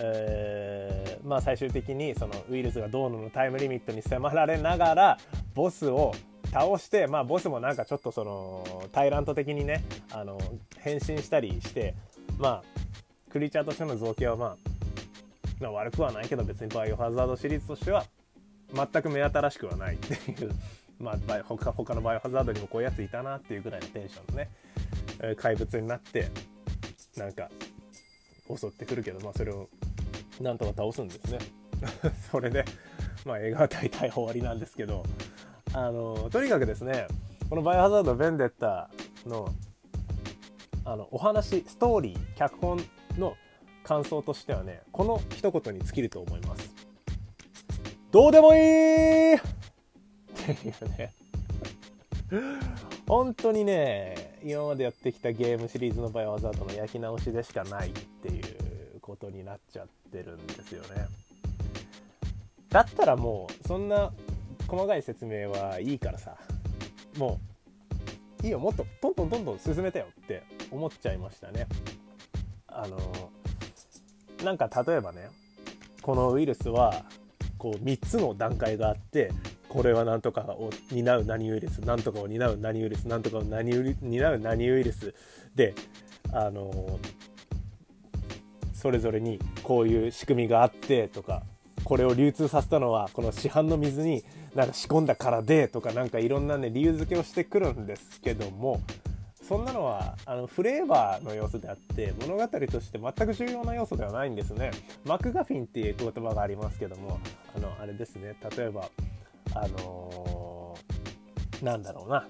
[0.00, 5.18] えー、まあ最終的にそのウイルスがドーノのタイムリミットに迫られながら
[5.54, 6.14] ボスを
[6.52, 10.38] 倒して、まあ、ボスもなんかちょっとそのタイラント的にねあの
[10.78, 11.94] 変身したりして
[12.38, 12.62] まあ
[13.30, 14.56] クリーチャーとしての造形はまあ、
[15.60, 18.04] まあ、悪くはないけど別にバイオハザードシリーズとしては
[18.72, 20.52] 全く目新しくはないっていう
[20.98, 24.50] まあ他他のバイオハザードにもこういうやついたなっていうぐらいのテンションのね、
[25.20, 26.28] え怪物になって
[27.18, 27.50] なんか
[28.56, 29.68] 襲ってくるけど、まあ、それを
[30.40, 31.38] なんとか倒すんですね。
[32.30, 32.64] それで、
[33.24, 35.04] まあ、映画は大体終わりなんですけど
[35.72, 37.06] あのとにかくですね
[37.48, 38.90] この「バイオハザード・ベンデッタ
[39.26, 39.48] の」
[40.84, 42.80] あのお話ストーリー脚本
[43.18, 43.36] の
[43.84, 46.70] 感想としてはねこの一言に尽きると思います。
[48.10, 49.34] どうでもいい！
[49.34, 49.38] っ
[50.34, 51.14] ていうね。
[53.06, 61.06] 本当にね今までやってきたゲームシリーズのバイオハザードの焼き直しでしかないっていうことになっちゃってるんですよね。
[62.68, 64.12] だったらもうそんな
[64.66, 66.36] 細かい説明はいいからさ
[67.16, 67.40] も
[68.42, 71.66] ういいよもっとどんどんどんどん進めてよって思っちゃいましたね。
[72.68, 72.98] あの
[74.44, 75.30] なんか例えばね
[76.02, 77.04] このウイルスは
[77.56, 79.32] こう3つの段階があって
[79.68, 85.14] これは何とかを担う何ウイルス何とかを担う何ウイルス何とかを何担う何ウイルス
[85.54, 85.74] で
[86.32, 86.98] あの
[88.74, 91.42] それぞれにこういう仕組みがあってとか
[91.84, 98.80] これを流通させたのはこの市販の水になんか仕込んだからでとかなんかいろんなね理由付けをしてくるんですけども
[99.48, 104.70] そんなのはあのフレーバーの要素であって物語として全く重要な要素ではないんですね。
[105.06, 107.18] マクガフィンっていう言葉がありますけども
[107.56, 108.90] あのあれですね例えば
[109.54, 112.26] あのー、なんだろうな。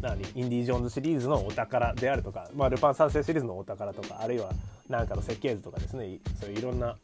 [0.00, 0.22] 何？
[0.34, 4.52] インディ・ジョーンズシリーズのお宝であるとか、まあ、ルパン三世シリーズのお宝とかあるいは
[4.88, 6.18] 何かの設計図とかですね。
[6.40, 6.96] そういういろんな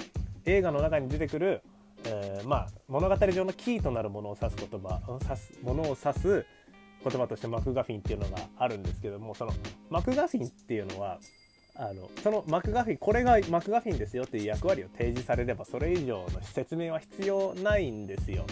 [0.46, 1.62] 映画の中に出てくる、
[2.04, 6.46] えー、まあ、物語上のキーとなるものを指す言葉を指すものを指す
[7.02, 9.52] 言葉としてマクガフィンっていうのがあるんですけどもその
[9.90, 11.18] マクガフィンっていうのは
[11.76, 18.46] あのそのマクガフィンこれがマクガフィンですよっていう役割を提示されればそれ以上の説明は必要ないんですよ。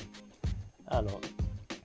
[0.87, 1.21] あの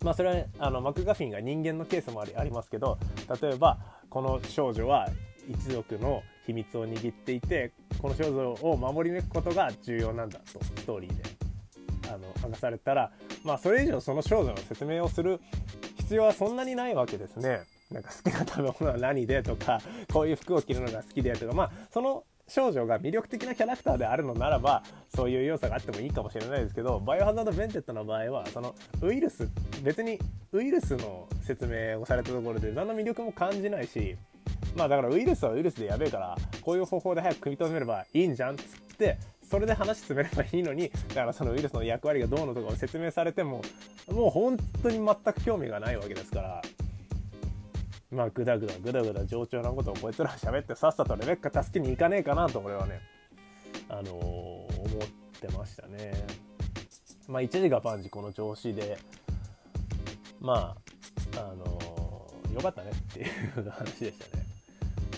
[0.04, 2.98] まあそれはあのマクガフィンが人間のケースもありありますけど
[3.42, 3.78] 例えば
[4.10, 5.10] この少女は
[5.48, 7.72] 一族の秘密を握っていて
[8.02, 11.24] この少女を守り抜くことが重要なんだとストーリーで
[12.10, 13.12] あの明かされたら
[13.44, 15.40] まあそれ以上その少女の説明をする
[15.98, 17.62] 必要はそんなにないわけですね。
[17.92, 19.82] なんか好きな食べ物は何でとか
[20.12, 24.82] こういう服を着るのが好きでとかまあその少女が魅力的なキャラクターであるのならば
[25.14, 29.50] そういう要素があってもいいかもしれないですけどバイオハザード・ベンデッタの場合はそのウイルス
[29.84, 30.18] 別に
[30.54, 34.16] ウイルスの説明をされたところで何の魅力も感じないし
[34.78, 38.62] まあだからウイルスはウイルスでやべえからこういう方法で早く食い止めればいいんじゃんっつ
[38.94, 43.62] ってそれで話進めればいいのにだからそのウイルスの役割がどうのとかを説明されても
[44.10, 46.62] もう本当に全く興味がないわけですから
[48.12, 53.02] まあグダグダグダグダ冗長なことをこいつら喋ってさっさとレベッカ助けに行かねえかなと俺はね
[53.90, 56.14] あのー、思ってましたね。
[57.28, 58.98] まあ一時が万事この調子で
[60.40, 60.76] ま
[61.36, 64.44] ああのー、よかったねっていう話でしたね。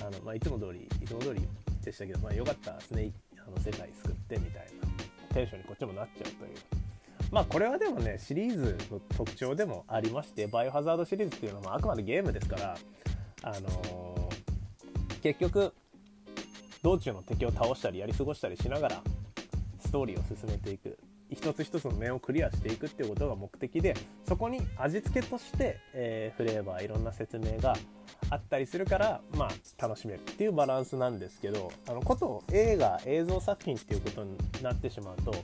[0.02, 1.42] あの、まあ、いつも通りいつも通り
[1.84, 3.12] でしたけどまあよかったですね
[3.46, 4.90] あの世界救ってみたいな。
[5.34, 6.79] テンションにこっちもなっちゃうという。
[7.32, 12.78] まあこれはでもねシリーズの特徴でもありましてバイオハザードシリーズっていうのはあくまでゲームですから
[13.44, 15.74] あのー、結局
[16.82, 19.02] 道中の敵を倒したりやり過ごしたりしながら
[19.80, 20.98] ストーリーを進めていく。
[21.32, 23.96] 一つ一つの面をクリアしていくっていうことが目的で
[24.28, 27.76] そこに味付けとして、えー、フレーバーいろんな説明が
[28.32, 29.50] あったりするからまあ
[29.82, 35.36] 楽しめるっていうバランスなんですけどあのこと映画映像作品っていうことになってしまうと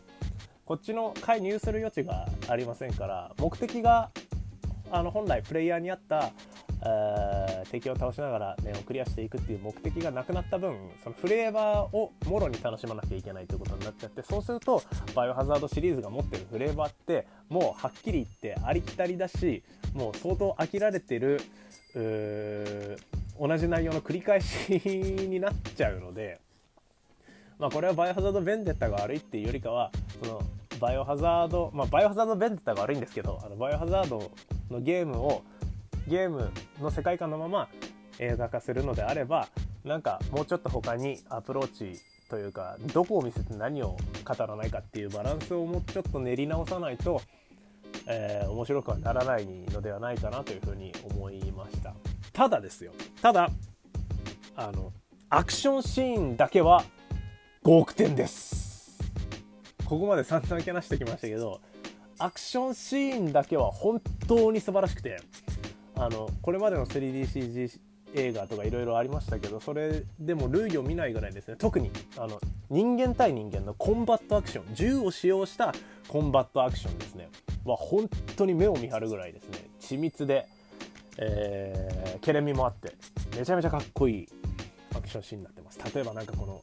[0.66, 4.10] こっちの介入する余地がありませんから目的が
[4.92, 6.32] あの本来プレイヤーにあった、
[6.84, 14.82] えー、敵を倒しながら面をクリアしていくっていう目的がなくなった分そのフレーバーをもろに楽しまなきゃいけないということになっちゃってそうすると
[15.14, 19.64] バイオハザードシリーズが持ってるフレーバーってもうはっきり言ってありきたりだし
[19.94, 21.42] もう相当飽きられてる
[23.40, 24.82] 同じ内容の繰り返し
[25.28, 26.45] になっちゃうので。
[27.58, 29.92] まあ、これはバイオハザード・ベンデッタが悪いっていうよりかは
[30.22, 30.42] その
[30.80, 34.32] バイオハザード、まあ、バイオハザード・ベンデッタが悪いんですけどあのバイオハザード
[34.70, 35.44] のゲームを
[36.08, 36.52] ゲーム
[36.82, 37.70] の世界観のまま
[38.20, 39.48] 映画化するのであれば
[39.84, 47.22] なんかもうちょっと他にアプローチというかどこを見せて何を語らないかっていうバランスをもうちょっと練り直さないと、
[48.08, 51.94] えー、面白くはならないのではないかなというふうに思いました。
[52.34, 52.92] ただですよ。
[53.22, 53.50] ただ
[54.56, 54.92] あの
[55.30, 56.84] アクションシーンだけは
[57.66, 58.96] 5億点です。
[59.86, 61.62] ここまで散々けなしてきましたけど
[62.20, 65.18] アクションシーンだけは本当に素晴らしくて
[65.96, 67.80] あのこれまでの 3DCG
[68.14, 71.56] 映画とかいろいろありましたけどそれでも類を見ないぐらいですね。
[71.58, 71.90] 特に
[72.20, 72.40] あの
[72.70, 75.74] 人間対人間のコンバットアクション銃を使用した
[76.08, 77.30] コンバットアクションですね。
[77.66, 79.66] は本当に目を見張るぐらいですね。
[79.82, 80.46] 緻密で、
[81.18, 82.94] えー、ケレミもあって
[83.36, 84.30] めちゃめちゃかっこいい
[84.96, 85.80] アクションシーンになってます。
[85.96, 86.62] 例えばなんかこの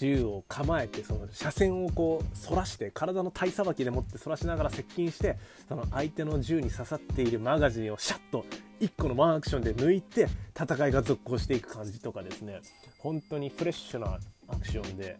[0.00, 5.36] 銃を構えてその車線をこう反らして体の体さばきでもって反らしながら接近して
[5.68, 8.46] その相手の銃に刺さっているマガジンをシャッと
[8.80, 10.26] 1個のワンアクションで抜いて
[10.58, 12.60] 戦いが続行していく感じとかですね。
[12.98, 15.18] 本当にフレッシュなアクションで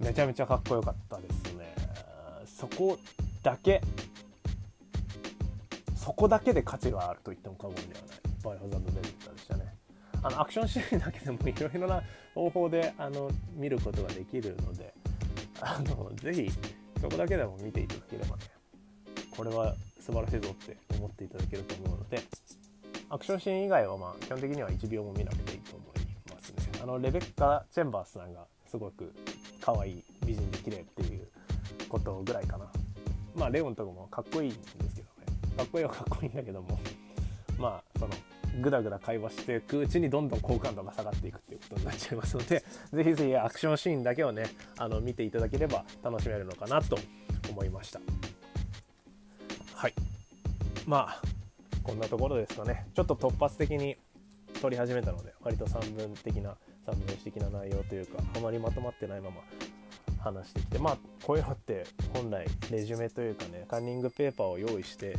[0.00, 1.74] めちゃめちゃかっこよかったですね。
[2.46, 2.98] そこ
[3.42, 3.82] だけ
[5.94, 8.18] そこだけで価値があると言っても過言ではない。
[8.42, 9.74] バイオハザードベルタでしたね。
[10.22, 12.02] あのアクションシーンだけでもいろいろな
[12.38, 14.94] 方法であの見ることができるので
[15.60, 16.50] あのぜひ
[17.00, 18.44] そこだけでも見ていただければね
[19.36, 22.22] これは素晴らしいぞって思っていただけると思うので
[23.10, 26.80] アクションシーン以外はまあ基本的には1秒も見なくていいと思いますね。
[26.80, 29.12] あのレベッカ・チェンバースさんがすごく
[29.60, 31.26] 可愛い美人で綺麗っていう
[31.88, 32.66] ことぐらいかな。
[33.34, 34.90] まあレオンとかもかっこいいんですけどね。
[35.56, 36.78] かっこいいはかっこいいんだけども。
[37.58, 38.12] まあその
[38.60, 46.98] ぐだぐだ会話していくうちにどんどん好感度が下がっていくっていうことになっちゃいますので是非是非アクションシーンだけをねあの見ていただければ楽しめるのかなと
[47.50, 48.00] 思いました。
[49.74, 49.94] はい。
[50.86, 51.22] まあ
[51.82, 52.86] こんなところですかね。
[52.94, 53.96] ちょっと突発的に
[54.60, 56.56] 撮り始めたので割と3分的な
[56.86, 59.36] 3分的な内容というかあまりまとまってないまま
[60.18, 65.16] 話してきてまあこういうのって本来レジュメというかねカンニングペーパーを用意して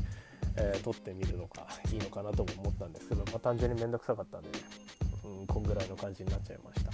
[0.60, 4.60] えー、撮ってみるのかいいのかなとも思ったんですけど、まあ、単純に面倒くさかったんでね、
[5.24, 6.92] うん、こんぐらいの感じになっちゃいました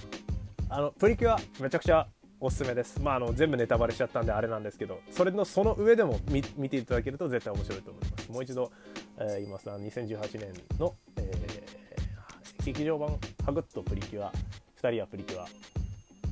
[0.76, 2.07] あのプリキュアめちゃくちゃ
[2.39, 3.01] おすすめです。
[3.01, 8.32] まあ、あの全部ネタバレしちゃったんであれなんですけど、それのその上でも見ていただけると絶対面白いと思います。
[8.32, 8.72] もう一度、
[9.18, 9.70] えー、言います。
[9.70, 14.32] 2018年の、えー、劇場版ハグッとプリキュア
[14.82, 15.47] ふたりはプリキュア、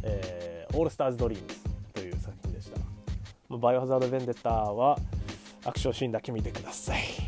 [0.04, 1.56] えー、オールスターズドリームズ
[1.94, 4.98] という作品でしたバイオハザード・ベンデッタは
[5.66, 7.23] アクションシーンだけ見てください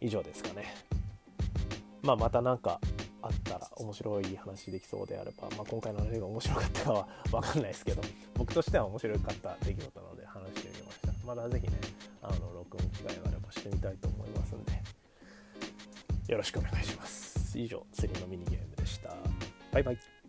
[0.00, 0.74] 以上ですかね。
[2.02, 2.80] まあまた何か
[3.22, 8.02] あったら面白い話できそうであれば、まあ、今回の話が面白かったかは分かんないですけど
[8.34, 11.26] 僕としては面白かった出来事なので話してみました。
[11.26, 11.72] また是非ね
[12.22, 14.72] あの録音機会があればしてみたいと思いますんで
[16.28, 17.58] よろしくお願いします。
[17.58, 19.10] 以上釣りのミニゲームでした。
[19.72, 20.19] バイバイ。